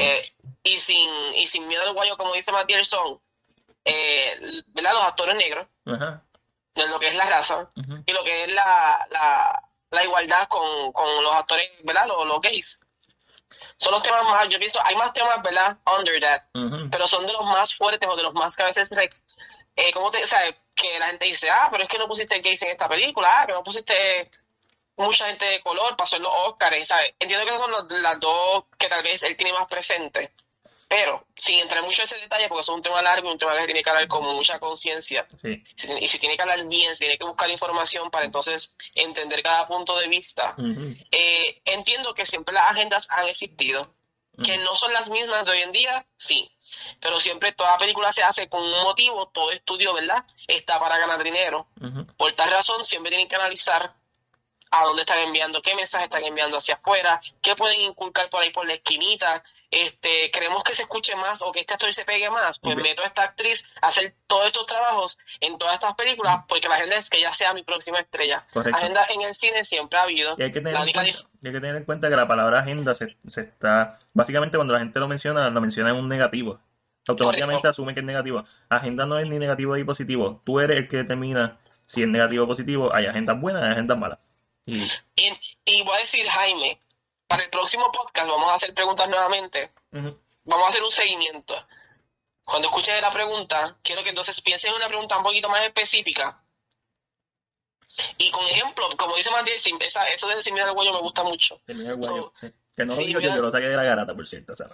[0.00, 3.20] Eh, y sin y sin miedo al guayo, como dice Matías, son
[3.84, 4.92] eh, ¿verdad?
[4.92, 6.22] los actores negros, Ajá.
[6.84, 7.70] De lo que es la raza,
[8.06, 12.06] y lo que es la, la, la igualdad con, con los actores, ¿verdad?
[12.06, 12.80] Los, los gays.
[13.76, 15.76] Son los temas más, yo pienso, hay más temas, ¿verdad?
[15.96, 16.42] Under that,
[16.90, 18.88] pero son de los más fuertes o de los más que a veces,
[19.76, 20.40] eh, ¿cómo te, o sea,
[20.74, 23.46] que la gente dice, ah, pero es que no pusiste gays en esta película, ah,
[23.46, 24.24] que no pusiste
[24.96, 27.14] mucha gente de color, pasó en los Oscars, ¿sabes?
[27.20, 30.32] Entiendo que esas son los- las dos que tal vez él tiene más presente,
[30.88, 33.60] pero sin entrar mucho en ese detalle, porque es un tema largo, un tema que
[33.60, 35.62] se tiene que hablar con mucha conciencia, Sí.
[36.00, 39.66] y si tiene que hablar bien, se tiene que buscar información para entonces entender cada
[39.68, 40.54] punto de vista.
[41.10, 43.94] Eh, entiendo que siempre las agendas han existido,
[44.42, 46.50] que no son las mismas de hoy en día, sí,
[47.00, 50.24] pero siempre toda película se hace con un motivo, todo estudio, ¿verdad?
[50.46, 51.68] Está para ganar dinero.
[52.16, 53.94] Por tal razón, siempre tienen que analizar
[54.70, 58.50] a dónde están enviando, qué mensajes están enviando hacia afuera, qué pueden inculcar por ahí
[58.50, 59.42] por la esquinita.
[59.70, 63.02] Este, queremos que se escuche más o que este actor se pegue más, pues meto
[63.02, 66.96] a esta actriz a hacer todos estos trabajos en todas estas películas, porque la agenda
[66.96, 68.46] es que ella sea mi próxima estrella.
[68.54, 70.34] Agenda en el cine siempre ha habido.
[70.38, 73.16] Y hay que tener, cuenta, hay que tener en cuenta que la palabra agenda se,
[73.28, 76.60] se está, básicamente cuando la gente lo menciona, lo menciona en un negativo
[77.10, 78.44] automáticamente asume que es negativo.
[78.68, 80.40] Agenda no es ni negativo ni positivo.
[80.44, 82.94] Tú eres el que determina si es negativo o positivo.
[82.94, 84.18] Hay agendas buenas, hay agendas malas.
[84.68, 85.32] Y...
[85.64, 86.78] Y, voy a decir, Jaime,
[87.26, 89.72] para el próximo podcast vamos a hacer preguntas nuevamente.
[89.90, 91.54] Vamos a hacer un seguimiento.
[92.44, 96.42] Cuando escuches la pregunta, quiero que entonces pienses en una pregunta un poquito más específica.
[98.16, 101.60] Y con ejemplo, como dice Matías, eso de decirme el huello me gusta mucho.
[102.78, 104.52] Que no lo digo yo, yo lo saqué de la garata, por cierto.
[104.52, 104.66] O sea,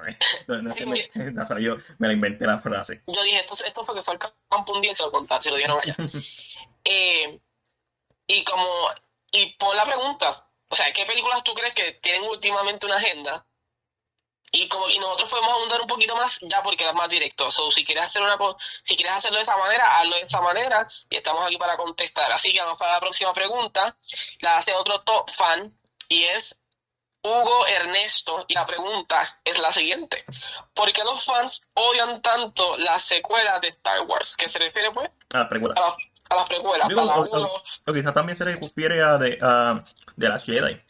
[0.46, 1.10] no, no, que me,
[1.62, 3.00] yo me la inventé la frase.
[3.06, 5.50] Yo dije, esto, esto fue que fue el campo un día se lo contaron, se
[5.50, 5.96] lo dieron allá.
[6.84, 7.40] eh,
[8.26, 8.66] y como,
[9.34, 13.44] y por la pregunta, o sea, ¿qué películas tú crees que tienen últimamente una agenda?
[14.52, 17.50] Y como y nosotros podemos ahondar un poquito más ya porque es más directo.
[17.50, 18.38] So, si quieres hacer una
[18.84, 22.30] si quieres hacerlo de esa manera, hazlo de esa manera y estamos aquí para contestar.
[22.30, 23.96] Así que vamos para la próxima pregunta.
[24.38, 25.76] La hace otro top fan
[26.08, 26.60] y es
[27.24, 30.24] Hugo Ernesto y la pregunta es la siguiente.
[30.72, 34.36] ¿Por qué los fans odian tanto la secuela de Star Wars?
[34.36, 35.10] ¿Qué se refiere pues?
[35.76, 35.96] A
[36.36, 36.88] las precuelas.
[36.88, 37.50] A, las precuelas.
[37.86, 39.38] o, quizás también se refiere a de,
[40.16, 40.80] de las Jedi.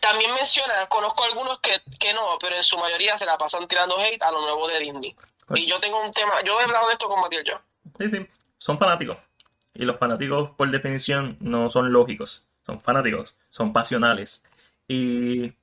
[0.00, 3.96] También menciona, conozco algunos que, que no, pero en su mayoría se la pasan tirando
[3.98, 5.16] hate a lo nuevo de Disney.
[5.54, 7.60] Y yo tengo un tema, yo he hablado de esto con Matías yo.
[7.98, 8.26] Sí, sí,
[8.58, 9.16] son fanáticos.
[9.74, 12.44] Y los fanáticos, por definición, no son lógicos.
[12.66, 14.42] Son fanáticos, son pasionales.
[14.86, 15.54] Y,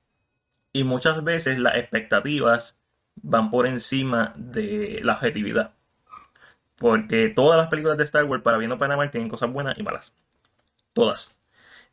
[0.74, 2.74] muchas veces las expectativas
[3.14, 5.75] van por encima de la objetividad.
[6.76, 9.82] Porque todas las películas de Star Wars, para bien o para tienen cosas buenas y
[9.82, 10.12] malas.
[10.92, 11.34] Todas.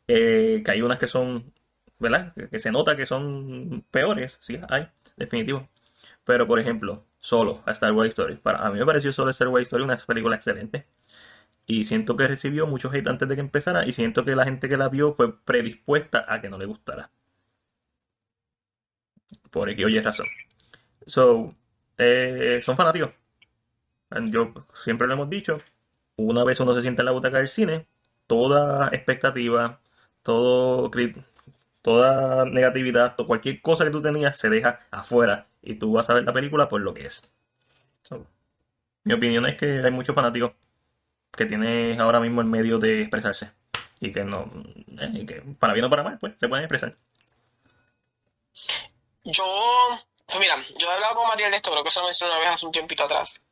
[0.08, 1.52] Eh, que hay unas que son,
[1.98, 2.34] ¿verdad?
[2.50, 5.68] Que, se nota que son peores, sí, hay, definitivo.
[6.24, 8.36] Pero, por ejemplo, solo a Star Wars Story.
[8.36, 10.86] Para, a mí me pareció solo Star Wars Story una película excelente.
[11.66, 13.86] Y siento que recibió mucho hate antes de que empezara.
[13.86, 17.10] Y siento que la gente que la vio fue predispuesta a que no le gustara
[19.54, 20.26] por X o razón.
[21.06, 21.54] So,
[21.98, 23.10] eh, son fanáticos.
[24.10, 25.60] Yo siempre lo hemos dicho.
[26.16, 27.86] Una vez uno se sienta en la butaca del cine,
[28.26, 29.80] toda expectativa,
[30.22, 30.90] todo
[31.82, 36.24] toda negatividad, cualquier cosa que tú tenías se deja afuera y tú vas a ver
[36.24, 37.22] la película por lo que es.
[39.04, 40.52] mi opinión es que hay muchos fanáticos
[41.36, 43.52] que tienen ahora mismo el medio de expresarse
[44.00, 44.50] y que no,
[44.98, 46.96] eh, que para bien o para mal, pues se pueden expresar.
[49.24, 49.44] Yo,
[50.26, 52.40] pues mira, yo he hablado con Matías de esto, creo que eso lo mencioné una
[52.40, 53.43] vez hace un tiempito atrás.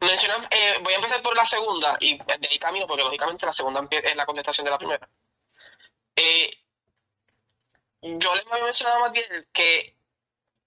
[0.00, 3.52] Menciona, eh, voy a empezar por la segunda y de ahí camino porque lógicamente la
[3.52, 5.08] segunda es la contestación de la primera.
[6.14, 6.50] Eh,
[8.02, 9.96] yo le había mencionado a Matías que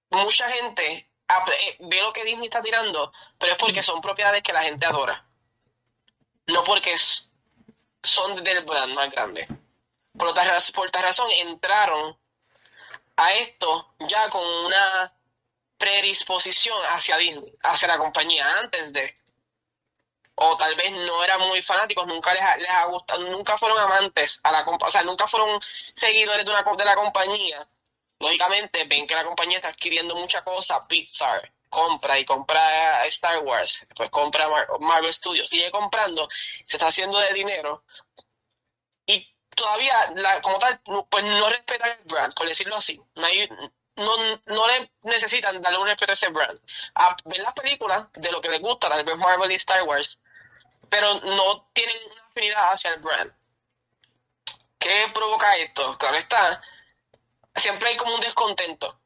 [0.10, 4.54] mucha gente eh, ve lo que Disney está tirando, pero es porque son propiedades que
[4.54, 5.26] la gente adora.
[6.48, 6.96] No porque
[8.02, 9.48] son del brand más grande.
[10.18, 10.34] Por
[10.74, 12.18] por tal razón entraron
[13.16, 15.14] a esto ya con una
[15.80, 19.16] predisposición hacia Disney, hacia la compañía, antes de.
[20.36, 24.40] O tal vez no eran muy fanáticos, nunca les les ha gustado, nunca fueron amantes
[24.44, 25.60] a la o sea, nunca fueron
[25.94, 27.68] seguidores de, una, de la compañía.
[28.20, 33.86] Lógicamente ven que la compañía está adquiriendo mucha cosa, Pixar, compra y compra Star Wars,
[33.96, 34.48] pues compra
[34.80, 36.28] Marvel Studios, sigue comprando,
[36.66, 37.84] se está haciendo de dinero.
[39.06, 43.02] Y todavía, la, como tal, pues no respetan el brand, por decirlo así.
[43.16, 43.28] No,
[44.00, 46.60] no, le necesitan darle un respeto a ese brand.
[46.96, 50.22] A ver las películas de lo que les gusta, tal vez Marvel y Star Wars,
[50.90, 53.34] pero no tienen una afinidad hacia el brand.
[54.80, 55.98] ¿Qué provoca esto?
[55.98, 56.62] Claro está,
[57.56, 59.00] siempre hay como un descontento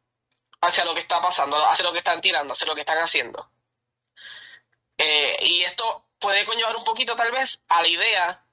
[0.61, 3.49] hacia lo que está pasando, hacia lo que están tirando, hacia lo que están haciendo.
[4.97, 8.45] Eh, y esto puede conllevar un poquito tal vez a la idea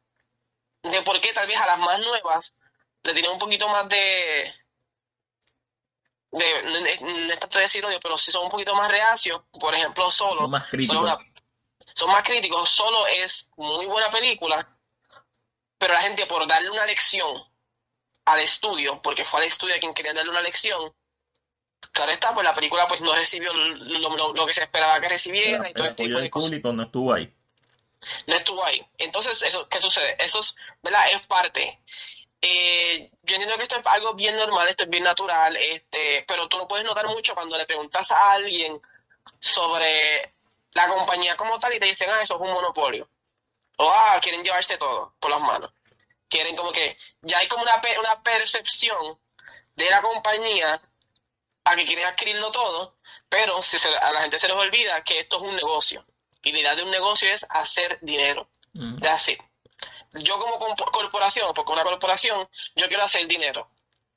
[0.82, 2.56] de por qué tal vez a las más nuevas
[3.02, 4.52] le tienen un poquito más de
[6.32, 10.10] de, no es tanto decir odio, pero si son un poquito más reacios, por ejemplo,
[10.10, 11.18] solo, son más críticos.
[11.94, 14.76] Son, más críticos, solo es muy buena película,
[15.76, 17.42] pero la gente por darle una lección
[18.26, 20.92] al estudio, porque fue al estudio quien quería darle una lección,
[21.90, 25.74] claro está, pues la película pues no recibió lo, que se esperaba que recibiera y
[25.74, 26.50] todo este tipo de cosas.
[26.50, 27.34] público no estuvo ahí
[28.26, 28.84] no estuvo ahí.
[28.98, 30.16] Entonces, eso, ¿qué sucede?
[30.18, 31.04] Eso es, ¿verdad?
[31.12, 31.80] Es parte.
[32.42, 36.48] Eh, yo entiendo que esto es algo bien normal, esto es bien natural, este, pero
[36.48, 38.80] tú lo puedes notar mucho cuando le preguntas a alguien
[39.38, 40.34] sobre
[40.72, 43.08] la compañía como tal y te dicen, ah, eso es un monopolio.
[43.78, 45.72] O, ah, quieren llevarse todo por las manos.
[46.28, 49.18] Quieren como que ya hay como una, una percepción
[49.74, 50.80] de la compañía
[51.64, 52.94] a que quieren adquirirlo todo,
[53.28, 56.04] pero si se- a la gente se les olvida que esto es un negocio.
[56.42, 58.48] Y la idea de un negocio es hacer dinero.
[58.72, 58.98] Mm.
[58.98, 59.40] That's it.
[60.12, 63.68] Yo como corporación, porque una corporación, yo quiero hacer dinero.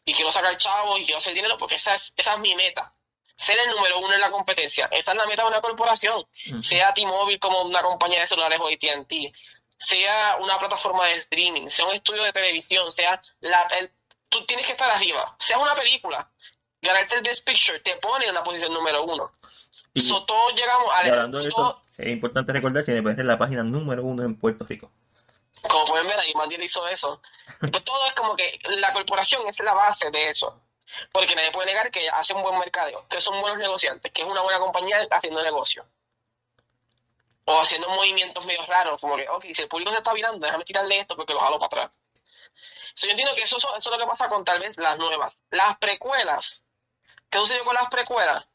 [0.06, 2.94] Y quiero sacar chavos y quiero hacer dinero porque esa es, esa es mi meta.
[3.36, 4.88] Ser el número uno en la competencia.
[4.92, 6.26] Esa es la meta de una corporación.
[6.62, 9.34] Sea T-Mobile como una compañía de celulares o AT&T.
[9.78, 11.68] Sea una plataforma de streaming.
[11.68, 12.92] Sea un estudio de televisión.
[12.92, 13.62] Sea la...
[13.80, 13.92] el-
[14.30, 15.36] tú tienes que estar arriba.
[15.40, 16.30] Sea una película.
[16.82, 19.32] Ganarte el Best Picture te pone en la posición número uno.
[19.94, 21.12] Y, So, todos llegamos y a...
[21.12, 24.66] hablando de todo- eso, es importante recordar CinePR es la página número uno en Puerto
[24.66, 24.92] Rico.
[25.70, 27.22] Como pueden ver, ahí Mandiel hizo eso.
[27.60, 30.62] Pues todo es como que la corporación es la base de eso.
[31.12, 34.28] Porque nadie puede negar que hace un buen mercadeo, que son buenos negociantes, que es
[34.28, 35.86] una buena compañía haciendo negocio.
[37.46, 40.64] O haciendo movimientos medio raros, como que, ok, si el público se está virando, déjame
[40.66, 41.98] tirarle esto porque lo jalo para atrás.
[42.94, 45.42] So, yo entiendo que eso, es lo que pasa con tal vez las nuevas.
[45.50, 46.64] Las precuelas.
[47.30, 48.48] ¿Qué sucedió con las precuelas?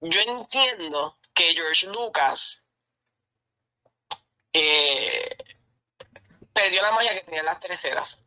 [0.00, 2.64] Yo entiendo que George Lucas
[4.52, 5.36] eh,
[6.52, 8.20] perdió la magia que tenían las terceras.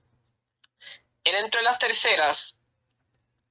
[1.23, 2.59] Él entró en las terceras,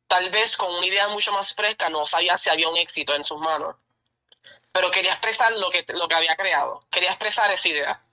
[0.06, 3.24] tal vez con una idea mucho más fresca, no sabía si había un éxito en
[3.24, 3.76] sus manos,
[4.72, 8.06] pero quería expresar lo que, lo que había creado, quería expresar esa idea.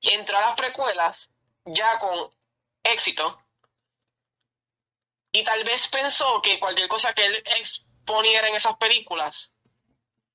[0.00, 1.30] Y entró a las precuelas
[1.64, 2.32] ya con
[2.82, 3.44] éxito
[5.32, 9.54] y tal vez pensó que cualquier cosa que él exponiera en esas películas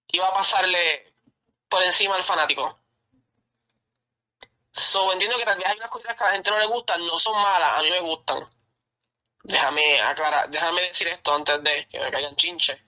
[0.08, 1.14] iba a pasarle
[1.68, 2.80] por encima al fanático.
[4.76, 7.06] So, entiendo que tal vez hay unas cosas que a la gente no le gustan,
[7.06, 8.46] no son malas, a mí me gustan.
[9.44, 12.82] Déjame aclarar, déjame decir esto antes de que me caigan chinche.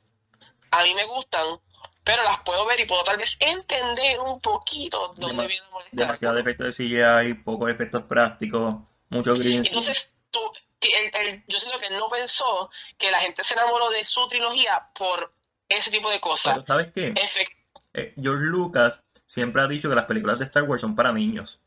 [0.71, 1.59] A mí me gustan,
[2.03, 5.97] pero las puedo ver y puedo tal vez entender un poquito dónde Dema- viene molestar.
[5.97, 8.75] Demasiado efectos de CGI, pocos efectos prácticos,
[9.09, 9.65] mucho green.
[9.65, 10.39] Entonces, tú,
[10.81, 14.27] el- el- yo siento que él no pensó que la gente se enamoró de su
[14.27, 15.33] trilogía por
[15.69, 16.55] ese tipo de cosas.
[16.55, 17.13] Pero ¿sabes qué?
[17.13, 17.53] Efect-
[17.93, 21.59] Eh, George Lucas siempre ha dicho que las películas de Star Wars son para niños.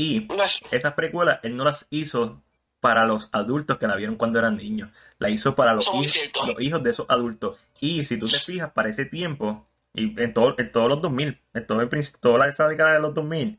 [0.00, 0.28] Y
[0.70, 2.40] esas precuelas él no las hizo
[2.78, 4.90] para los adultos que la vieron cuando eran niños.
[5.18, 6.46] La hizo para los hijos, cierto.
[6.46, 7.58] los hijos de esos adultos.
[7.80, 11.40] Y si tú te fijas, para ese tiempo, y en, todo, en todos los 2000,
[11.54, 13.58] en todo el, principio- toda esa década de los 2000,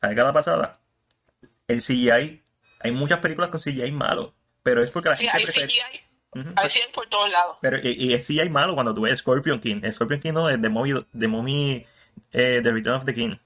[0.00, 0.80] la década pasada,
[1.68, 2.42] el CGI,
[2.80, 4.34] hay muchas películas con CGI malo.
[4.64, 6.50] Pero es porque la sí, gente hay prefiere- CGI, Ujú.
[6.56, 7.58] hay CGI por todos lados.
[7.60, 9.80] Pero, y, y es CGI malo cuando tú ves Scorpion King.
[9.92, 11.86] Scorpion King no es The Mommy, The Mommy
[12.32, 13.36] eh, The Return of the King.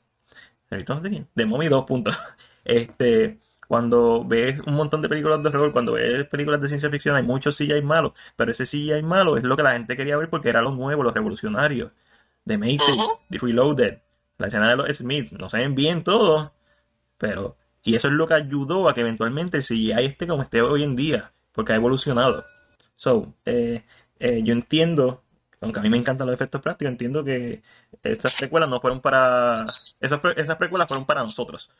[0.69, 1.25] The Return of the King.
[1.35, 2.17] The Mommy 2 puntos.
[2.69, 3.39] Este,
[3.69, 7.23] cuando ves un montón de películas de horror, cuando ves películas de ciencia ficción, hay
[7.23, 8.13] muchos CGI malos.
[8.35, 11.05] Pero ese CGI malo es lo que la gente quería ver porque era lo nuevo,
[11.05, 11.93] lo revolucionario.
[12.45, 12.99] The Matrix.
[13.31, 13.99] The Reloaded,
[14.39, 15.31] la escena de los Smith.
[15.33, 16.51] No se ven bien todos,
[17.19, 17.57] pero...
[17.83, 20.83] Y eso es lo que ayudó a que eventualmente el CGI esté como esté hoy
[20.83, 22.45] en día, porque ha evolucionado.
[22.97, 23.85] So, eh,
[24.19, 25.23] eh, yo entiendo,
[25.67, 27.63] aunque a mí me encantan los efectos prácticos, entiendo que
[28.03, 29.67] estas precuelas no fueron para.
[30.01, 31.71] Esas, pre- esas precuelas fueron para nosotros.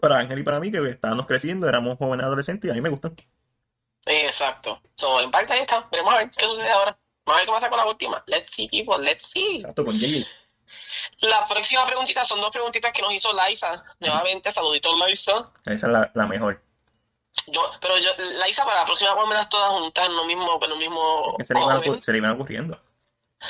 [0.00, 2.88] Para Ángel y para mí, que estábamos creciendo, éramos jóvenes adolescentes y a mí me
[2.88, 3.14] gustan.
[4.06, 4.80] Exacto.
[4.96, 5.86] So, en parte ahí está.
[5.92, 6.98] Veremos a ver qué sucede ahora.
[7.24, 8.24] Vamos a ver qué pasa con la última.
[8.26, 9.04] Let's see, people.
[9.04, 9.58] Let's see.
[9.58, 10.26] Exacto, con JJ.
[11.20, 13.84] La próxima preguntita son dos preguntitas que nos hizo Liza.
[14.00, 15.50] Nuevamente, saludito Liza.
[15.66, 16.60] Esa es la, la mejor.
[17.48, 18.10] Yo, pero yo,
[18.46, 21.54] Liza, para la próxima pónmelas todas juntas en lo mismo, en lo mismo Que se
[21.54, 21.92] le, iban, orden.
[21.94, 22.80] ocur- se le iban ocurriendo.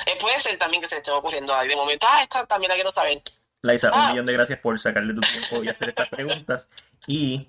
[0.06, 2.06] Eh, puede ser también que se le esté ocurriendo ahí de momento.
[2.08, 3.22] Ah, esta también la quiero saber.
[3.60, 4.10] Laisa, un Ah.
[4.10, 6.68] millón de gracias por sacarle tu tiempo y hacer estas preguntas.
[7.06, 7.48] Y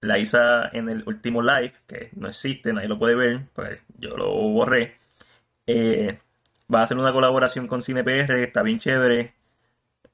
[0.00, 4.30] Laisa en el último live, que no existe, nadie lo puede ver, pues yo lo
[4.32, 4.98] borré.
[5.66, 6.18] eh,
[6.72, 9.34] va a hacer una colaboración con CinePR, está bien chévere.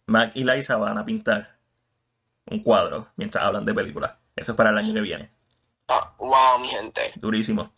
[0.06, 1.56] Mac y Laisa van a pintar
[2.46, 4.12] un cuadro mientras hablan de películas.
[4.36, 5.30] Eso es para el año que viene.
[5.88, 7.12] Ah, wow, mi gente.
[7.16, 7.72] Durísimo.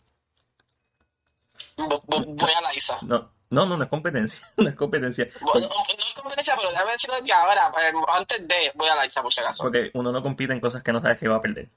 [1.77, 2.97] Vo- vo- Voy a Liza.
[3.03, 4.47] No, no, no, no es competencia.
[4.57, 5.27] No es competencia.
[5.41, 7.71] Bueno, no, es competencia, pero déjame decirlo desde ahora,
[8.15, 9.63] antes de, voy a Liza por si acaso.
[9.63, 11.69] Porque uno no compite en cosas que no sabes que va a perder.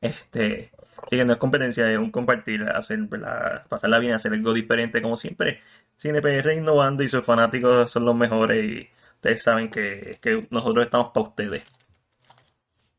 [0.00, 0.70] Este,
[1.10, 3.66] que no es competencia, es un compartir, hacer, ¿verdad?
[3.68, 5.60] pasarla bien, hacer algo diferente, como siempre.
[6.00, 11.08] CinePR innovando y sus fanáticos son los mejores y ustedes saben que, que nosotros estamos
[11.12, 11.64] para ustedes.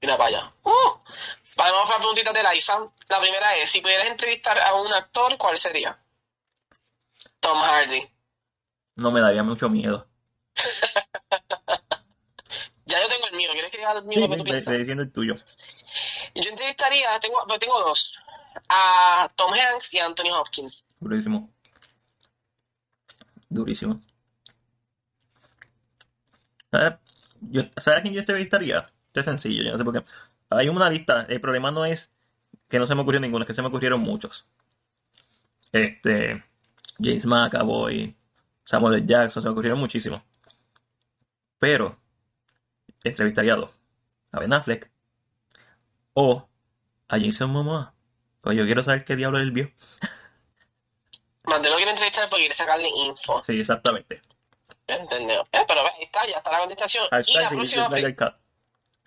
[0.01, 0.51] Mira para allá.
[0.63, 0.99] Uh,
[1.59, 2.79] vale, vamos a las preguntitas de Liza.
[3.09, 5.99] La primera es, si pudieras entrevistar a un actor, ¿cuál sería?
[7.39, 8.09] Tom Hardy.
[8.95, 10.07] No me daría mucho miedo.
[12.85, 15.11] Ya yo tengo el mío, ¿quieres que diga el mío Sí, que tú diciendo el
[15.11, 15.35] tuyo.
[16.33, 18.17] Yo entrevistaría, tengo, pues tengo dos,
[18.67, 20.87] a Tom Hanks y a Anthony Hopkins.
[20.99, 21.53] Durísimo.
[23.47, 24.01] Durísimo.
[27.41, 28.91] Yo, ¿Sabes a quién yo entrevistaría?
[29.07, 30.03] Esto es sencillo, yo no sé por qué.
[30.49, 32.11] Hay una lista, el problema no es
[32.67, 34.47] que no se me ocurrió ninguno, es que se me ocurrieron muchos.
[35.71, 36.43] Este,
[36.99, 38.15] James McAvoy,
[38.65, 39.05] Samuel L.
[39.05, 40.21] Jackson, se me ocurrieron muchísimos.
[41.59, 41.99] Pero,
[43.03, 43.71] entrevistaría a dos.
[44.31, 44.91] A Ben Affleck
[46.13, 46.47] o
[47.07, 47.93] a Jason Momoa.
[48.43, 49.71] O yo quiero saber qué diablo él vio.
[51.43, 53.43] Más de lo quiero entrevistar porque quiere sacarle info.
[53.43, 54.21] Sí, exactamente.
[54.87, 55.41] Entendeu.
[55.51, 57.05] Eh, pero ve, ahí está, ya está la contestación.
[57.25, 58.33] Y la, próxima YouTube pre- Snyder Cut.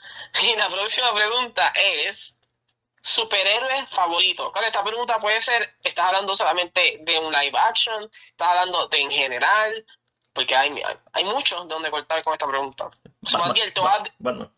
[0.42, 2.34] y la próxima pregunta es
[3.00, 4.52] superhéroe favorito.
[4.52, 9.00] Claro, esta pregunta puede ser, estás hablando solamente de un live action, estás hablando de
[9.00, 9.86] en general,
[10.32, 12.90] porque hay, hay, hay muchos donde cortar con esta pregunta.
[13.24, 14.52] So, Batman, Matiel, te voy a- Batman.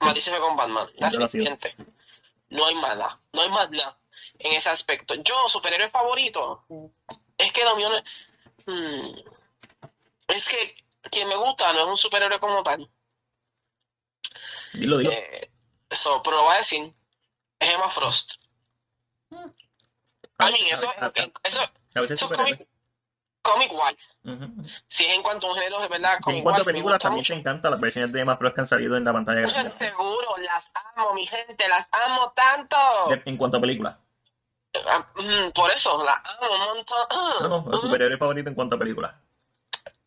[0.00, 0.90] Mati se fue con Batman.
[0.98, 1.74] La siguiente.
[2.50, 3.20] No hay más nada.
[3.32, 3.98] No hay más nada
[4.38, 5.14] en ese aspecto.
[5.14, 6.64] Yo, superhéroe favorito,
[7.38, 8.02] es que no es...
[8.66, 9.18] Hmm.
[10.28, 12.88] Es que quien me gusta no es un superhéroe como tal.
[14.74, 15.10] Dilo, dilo.
[15.12, 15.50] Eh,
[15.90, 16.92] so, pero lo voy a decir,
[17.58, 18.34] es Emma Frost.
[19.30, 19.36] I
[20.52, 21.12] mean, eso, a, a-
[21.44, 21.60] eso,
[21.94, 22.66] a es comic,
[23.40, 24.18] comic wise.
[24.88, 26.98] Si es en cuanto a un género, de verdad, En comic cuanto a wise, películas,
[26.98, 27.34] también mucho.
[27.34, 29.70] te encantan las versiones de Emma Frost que han salido en la pantalla grande.
[29.78, 32.76] Seguro, las amo, mi gente, las amo tanto.
[33.24, 33.96] En cuanto a películas.
[34.88, 37.06] Ah, mm, Por eso, la amo un montón.
[37.10, 37.80] Ah, No, no, el ah.
[37.80, 39.14] superhéroe favorito en cuanto a películas.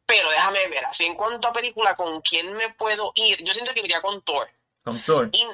[0.08, 3.44] Pero déjame ver, así en cuanto a película, ¿con quién me puedo ir?
[3.44, 4.50] Yo siento que iría con Thor.
[4.84, 5.30] Con Thor.
[5.34, 5.46] Y,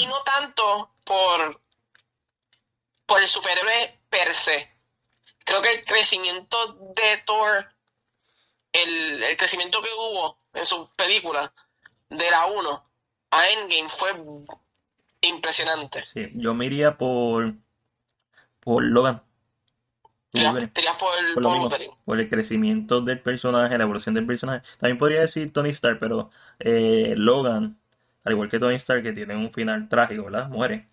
[0.00, 1.60] y no tanto por,
[3.04, 4.70] por el superhéroe per se.
[5.44, 7.68] Creo que el crecimiento de Thor,
[8.72, 11.52] el, el crecimiento que hubo en su película,
[12.08, 12.90] de la 1
[13.32, 14.12] a Endgame, fue
[15.20, 16.04] impresionante.
[16.14, 17.54] Sí, yo me iría por.
[18.60, 19.22] Por Logan.
[20.36, 21.94] Tiras, por el Por lo por mismo, Wolverine.
[22.04, 24.66] por el crecimiento del personaje, la evolución del personaje.
[24.78, 27.78] También podría decir Tony Stark, pero eh, Logan,
[28.24, 30.48] al igual que Tony Stark, que tiene un final trágico, ¿verdad?
[30.48, 30.88] Muere.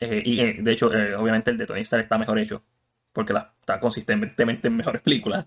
[0.00, 2.62] Eh, y eh, de hecho, obviamente el de Tony Stark está mejor hecho,
[3.12, 5.46] porque la- está consistentemente en mejores películas.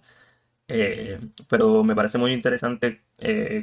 [1.50, 3.04] Pero me parece muy interesante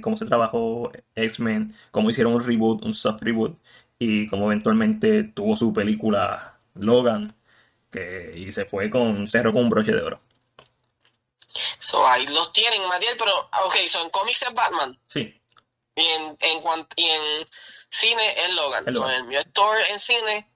[0.01, 3.59] cómo se trabajó X-Men, cómo hicieron un reboot, un soft reboot,
[3.99, 7.35] y cómo eventualmente tuvo su película Logan,
[7.93, 10.21] que, y se fue con cerro con un broche de oro.
[11.79, 14.99] So, ahí los tienen, Matiel, pero, ok, son cómics es Batman.
[15.09, 15.39] Sí,
[15.97, 16.63] Y en, en,
[16.97, 17.47] y en
[17.91, 18.85] cine es Logan.
[18.89, 19.17] Es So, Logan.
[19.17, 20.49] el mío es Thor en cine.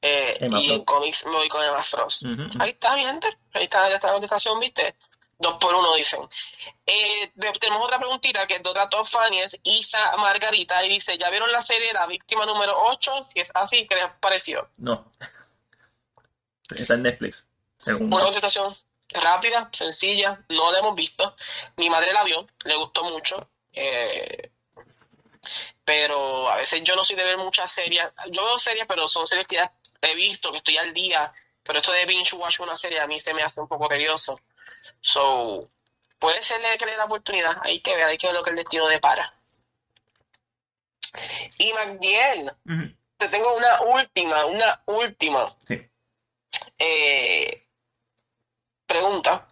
[0.00, 2.22] eh, y en cómics me voy con Emma Frost.
[2.60, 3.36] Ahí está, mi gente.
[3.54, 4.94] Ahí está, ya está la contestación, ¿viste?
[5.40, 6.20] Dos por uno dicen.
[6.86, 10.88] Eh, tenemos otra preguntita que es de otra top fan y es Isa Margarita y
[10.88, 13.24] dice, ¿ya vieron la serie La Víctima número 8?
[13.24, 14.68] Si es así, ¿qué les pareció?
[14.78, 15.10] no.
[16.76, 17.46] Está en Netflix.
[17.78, 18.76] Según Una contestación
[19.10, 21.34] rápida, sencilla, no la hemos visto.
[21.76, 23.48] Mi madre la vio, le gustó mucho.
[23.72, 24.50] eh,
[25.84, 28.02] pero a veces yo no soy de ver muchas series.
[28.30, 31.32] Yo veo series, pero son series que ya he visto, que estoy al día.
[31.62, 34.38] Pero esto de binge watch una serie a mí se me hace un poco tedioso.
[35.00, 35.70] So,
[36.18, 37.56] puede ser que le dé la oportunidad.
[37.62, 39.34] Hay que ver, hay que ver lo que el destino depara.
[41.58, 42.94] Y Magdiel, Ujú.
[43.16, 45.88] te tengo una última, una última Sí.
[46.78, 47.66] Eh,
[48.86, 49.46] pregunta.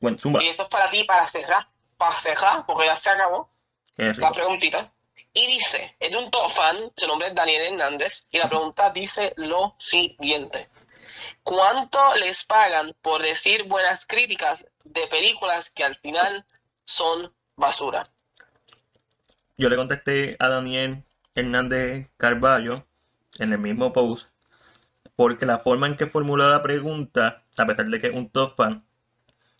[0.00, 0.18] Bueno.
[0.40, 1.66] Y esto es para ti, para cerrar,
[1.96, 3.50] para cerrar, porque ya se acabó
[3.96, 4.92] la preguntita.
[5.32, 8.90] Y dice, es de un top fan, su nombre es Daniel Hernández, y la pregunta
[8.90, 10.68] dice lo siguiente.
[11.42, 16.44] ¿Cuánto les pagan por decir buenas críticas de películas que al final
[16.84, 18.04] son basura?
[19.56, 21.04] Yo le contesté a Daniel
[21.34, 22.86] Hernández Carballo
[23.38, 24.28] en el mismo post,
[25.16, 28.56] porque la forma en que formuló la pregunta, a pesar de que es un top
[28.56, 28.84] fan,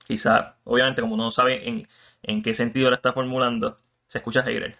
[0.06, 1.88] quizá, obviamente, como no sabe en,
[2.22, 3.78] en qué sentido la está formulando,
[4.08, 4.78] se escucha hater.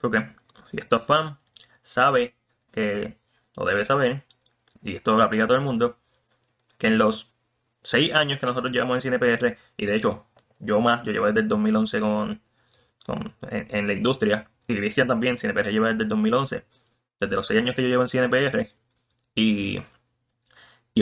[0.00, 0.26] Porque
[0.70, 1.38] si es top fan,
[1.82, 2.34] sabe
[2.72, 3.18] que,
[3.56, 4.24] o debe saber,
[4.82, 5.98] y esto lo aplica a todo el mundo,
[6.78, 7.32] que en los
[7.82, 10.26] seis años que nosotros llevamos en CinePR, y de hecho,
[10.60, 12.42] yo más, yo llevo desde el 2011 con,
[13.06, 16.64] con- en, en la industria, y Cristian también, CinePR lleva desde el 2011,
[17.20, 18.70] desde los seis años que yo llevo en CinePR,
[19.34, 19.82] y,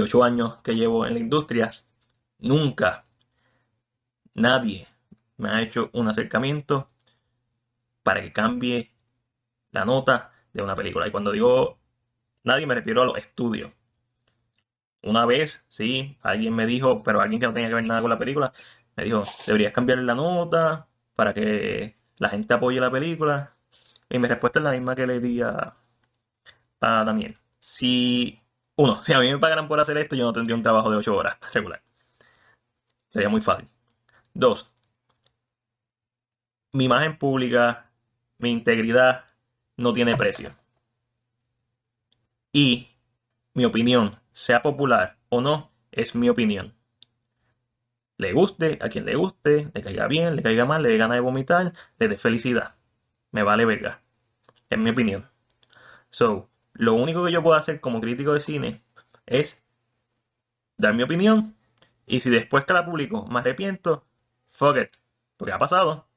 [0.00, 1.70] ocho años que llevo en la industria,
[2.38, 3.04] nunca
[4.34, 4.88] nadie
[5.36, 6.90] me ha hecho un acercamiento
[8.02, 8.92] para que cambie
[9.72, 11.06] la nota de una película.
[11.08, 11.80] Y cuando digo
[12.44, 13.72] nadie me refiero a los estudios.
[15.02, 18.10] Una vez, sí, alguien me dijo, pero alguien que no tenía que ver nada con
[18.10, 18.52] la película,
[18.96, 23.56] me dijo, deberías cambiarle la nota para que la gente apoye la película.
[24.10, 25.76] Y mi respuesta es la misma que le di a,
[26.80, 27.38] a Daniel.
[27.70, 28.42] Si,
[28.76, 30.96] uno, si a mí me pagaran por hacer esto, yo no tendría un trabajo de
[30.96, 31.82] 8 horas regular.
[33.08, 33.68] Sería muy fácil.
[34.34, 34.70] Dos,
[36.72, 37.92] mi imagen pública,
[38.38, 39.24] mi integridad
[39.76, 40.56] no tiene precio.
[42.52, 42.88] Y
[43.54, 46.74] mi opinión, sea popular o no, es mi opinión.
[48.16, 51.14] Le guste, a quien le guste, le caiga bien, le caiga mal, le dé gana
[51.14, 52.74] de vomitar, le dé felicidad.
[53.30, 54.02] Me vale verga.
[54.70, 55.30] Es mi opinión.
[56.10, 56.49] So,
[56.80, 58.82] lo único que yo puedo hacer como crítico de cine
[59.26, 59.62] es
[60.78, 61.54] dar mi opinión.
[62.06, 64.06] Y si después que la publico me arrepiento,
[64.46, 64.90] fuck it.
[65.36, 66.08] Porque ha pasado.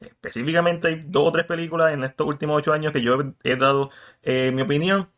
[0.00, 3.90] Específicamente hay dos o tres películas en estos últimos ocho años que yo he, dado
[4.22, 5.08] eh, mi opinión.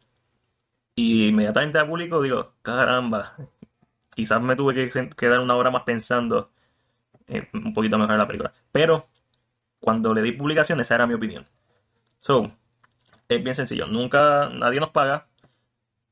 [0.95, 3.37] Y inmediatamente la publico digo, caramba.
[4.15, 6.53] Quizás me tuve que quedar una hora más pensando
[7.27, 8.53] eh, un poquito mejor la película.
[8.71, 9.09] Pero
[9.81, 11.49] cuando le di publicación, esa era mi opinión.
[12.21, 12.53] So,
[13.29, 13.87] es bien sencillo.
[13.87, 15.29] Nunca, nadie nos paga.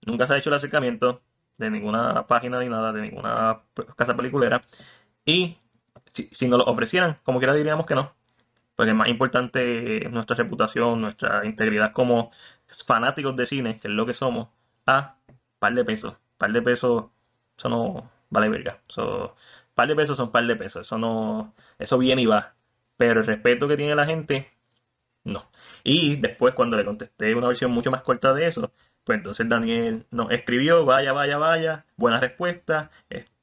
[0.02, 1.22] Nunca se ha hecho el acercamiento
[1.58, 3.62] de ninguna página ni nada, de ninguna
[3.96, 4.62] casa peliculera.
[5.24, 5.58] Y
[6.12, 8.14] si, nos lo ofrecieran, como quiera diríamos que no.
[8.76, 12.30] Porque es más importante nuestra reputación, nuestra integridad como
[12.86, 14.48] fanáticos de cine, que es lo que somos,
[14.86, 15.16] a
[15.58, 16.14] par de pesos.
[16.38, 17.06] Par de pesos,
[17.58, 18.80] eso no vale verga.
[18.88, 19.36] Eso,
[19.74, 20.86] par de pesos son par de pesos.
[20.86, 22.54] Eso no, eso viene y va.
[22.96, 24.50] Pero el respeto que tiene la gente,
[25.24, 25.50] no.
[25.92, 28.72] Y después, cuando le contesté una versión mucho más corta de eso,
[29.02, 32.92] pues entonces Daniel nos escribió, vaya, vaya, vaya, buena respuesta.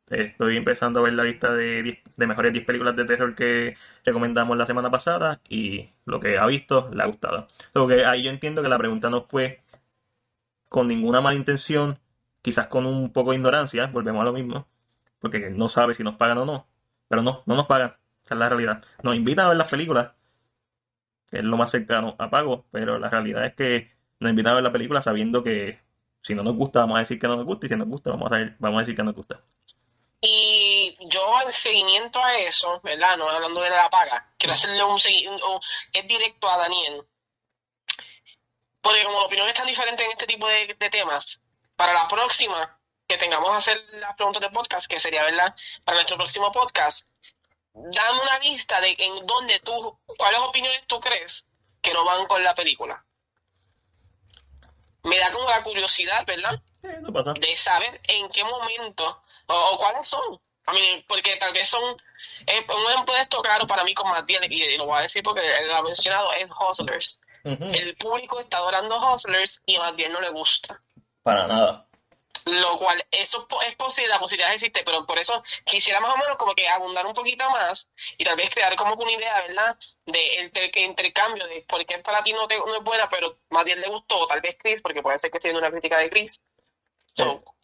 [0.09, 3.75] Estoy empezando a ver la lista de, mejores 10 películas de terror que
[4.05, 7.49] recomendamos la semana pasada y lo que ha visto le ha gustado.
[7.73, 9.61] que ahí yo entiendo que la pregunta no fue
[10.69, 11.99] con ninguna mala intención,
[12.41, 14.67] quizás con un poco de ignorancia, volvemos a lo mismo,
[15.19, 16.67] porque no sabe si nos pagan o no.
[17.09, 17.97] Pero no, no nos pagan.
[18.23, 18.81] Esa es la realidad.
[19.03, 20.11] Nos invitan a ver las películas,
[21.29, 24.55] que es lo más cercano a pago, pero la realidad es que nos invitan a
[24.55, 25.79] ver la película sabiendo que
[26.21, 28.09] si no nos gusta, vamos a decir que no nos gusta, y si nos gusta,
[28.09, 29.41] vamos a, vamos a decir que nos gusta.
[30.19, 33.17] Y yo en seguimiento a eso, ¿verdad?
[33.17, 35.59] No hablando de la paga, quiero hacerle un seguimiento,
[35.93, 37.05] es directo a Daniel.
[38.81, 41.41] Porque como la opinión es tan diferente en este tipo de, de temas,
[41.75, 45.55] para la próxima que tengamos a hacer las preguntas de podcast, que sería, ¿verdad?
[45.83, 47.09] Para nuestro próximo podcast,
[47.91, 51.49] dame una lista de en dónde tú, cuáles opiniones tú crees
[51.81, 53.03] que no van con la película.
[55.03, 56.59] Me da como la curiosidad, ¿verdad?
[56.81, 60.39] De saber en qué momento o, cuáles son.
[60.65, 61.95] A mí, porque tal vez son.
[62.45, 65.23] Eh, un ejemplo de esto, claro, para mí con Matías, y lo voy a decir
[65.23, 67.21] porque él lo ha mencionado, es Hustlers.
[67.43, 70.81] El público está adorando Hustlers y a Matías no le gusta.
[71.23, 71.86] Para nada.
[72.47, 76.37] Lo cual, eso es posible, la posibilidad existe, pero por eso quisiera más o menos
[76.37, 79.77] como que abundar un poquito más y tal vez crear como una idea, ¿verdad?
[80.05, 83.65] De el, intercambio de por qué para ti no, te, no es buena, pero más
[83.65, 86.45] bien le gustó, tal vez Chris, porque puede ser que esté una crítica de Chris.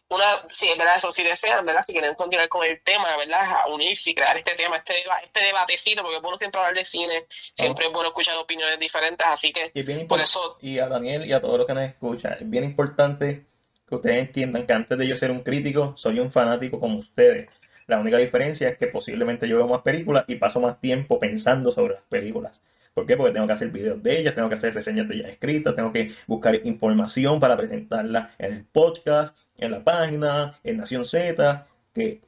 [0.08, 0.98] una, sí, ¿verdad?
[0.98, 1.82] Eso si desean, ¿verdad?
[1.82, 3.62] Si quieren continuar con el tema, ¿verdad?
[3.62, 6.84] A unirse y crear este tema, este, este debatecito, porque es bueno siempre hablar de
[6.84, 9.72] cine, siempre es bueno escuchar opiniones diferentes, así que
[10.06, 10.58] por eso...
[10.60, 13.46] Y a Daniel y a todos los que nos escuchan, es bien importante
[13.86, 17.50] que ustedes entiendan que antes de yo ser un crítico, soy un fanático como ustedes.
[17.86, 21.70] La única diferencia es que posiblemente yo veo más películas y paso más tiempo pensando
[21.70, 22.60] sobre las películas.
[22.94, 23.16] ¿Por qué?
[23.16, 25.92] Porque tengo que hacer videos de ellas, tengo que hacer reseñas de ellas escritas, tengo
[25.92, 32.22] que buscar información para presentarla en el podcast, en la página, en Nación Z, que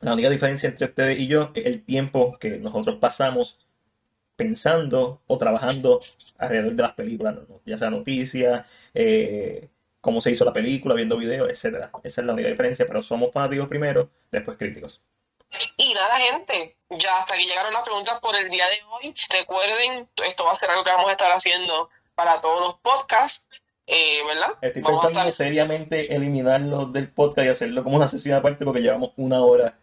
[0.00, 3.58] la única diferencia entre ustedes y yo es el tiempo que nosotros pasamos
[4.34, 6.00] pensando o trabajando
[6.38, 9.68] alrededor de las películas, ya sea noticias, eh,
[10.00, 11.90] cómo se hizo la película, viendo videos, etcétera.
[12.02, 15.00] Esa es la única diferencia, pero somos fanáticos primero, después críticos.
[15.76, 19.14] Y nada, gente, ya hasta aquí llegaron las preguntas por el día de hoy.
[19.30, 23.48] Recuerden, esto va a ser algo que vamos a estar haciendo para todos los podcasts,
[23.86, 24.52] eh, ¿verdad?
[24.60, 29.42] Estoy pensando seriamente eliminarlo del podcast y hacerlo como una sesión aparte porque llevamos una
[29.42, 29.78] hora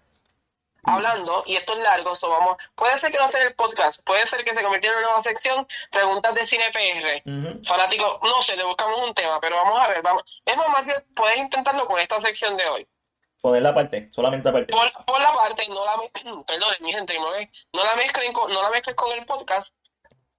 [0.88, 4.06] hablando, y esto es largo, so vamos, puede ser que no esté en el podcast,
[4.06, 7.22] puede ser que se convirtiera en una nueva sección, preguntas de cine PR,
[7.66, 10.86] fanático, no sé, le buscamos un tema, pero vamos a ver, vamos, es más,
[11.16, 12.88] puedes intentarlo con esta sección de hoy.
[13.42, 14.74] Poner la parte, solamente la parte.
[14.74, 15.94] Por, la parte, no la,
[16.48, 19.74] perdón, mi gente, no la mezclen con, no la mezclen con el podcast,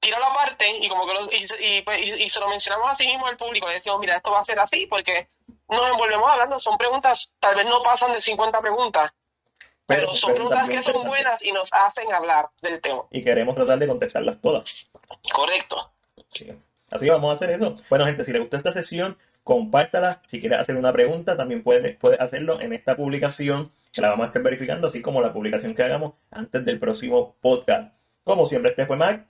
[0.01, 1.25] tira la parte y como que lo,
[1.61, 4.31] y, pues, y, y, se lo mencionamos así mismo al público, le decimos, mira, esto
[4.31, 5.29] va a ser así, porque
[5.69, 9.13] nos envolvemos hablando, son preguntas, tal vez no pasan de 50 preguntas,
[9.89, 13.05] pero, son preguntas que son buenas y nos hacen hablar del tema.
[13.11, 14.87] Y queremos tratar de contestarlas todas.
[15.33, 15.91] Correcto.
[16.91, 17.75] Así vamos a hacer eso.
[17.89, 20.21] Bueno, gente, si les gustó esta sesión, compártala.
[20.27, 24.25] Si quieres hacer una pregunta, también puedes, puedes hacerlo en esta publicación, que la vamos
[24.25, 27.95] a estar verificando, así como la publicación que hagamos antes del próximo podcast.
[28.25, 29.27] Como siempre, este fue Mac.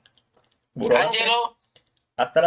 [0.75, 1.57] Angelo.
[2.17, 2.47] Hasta la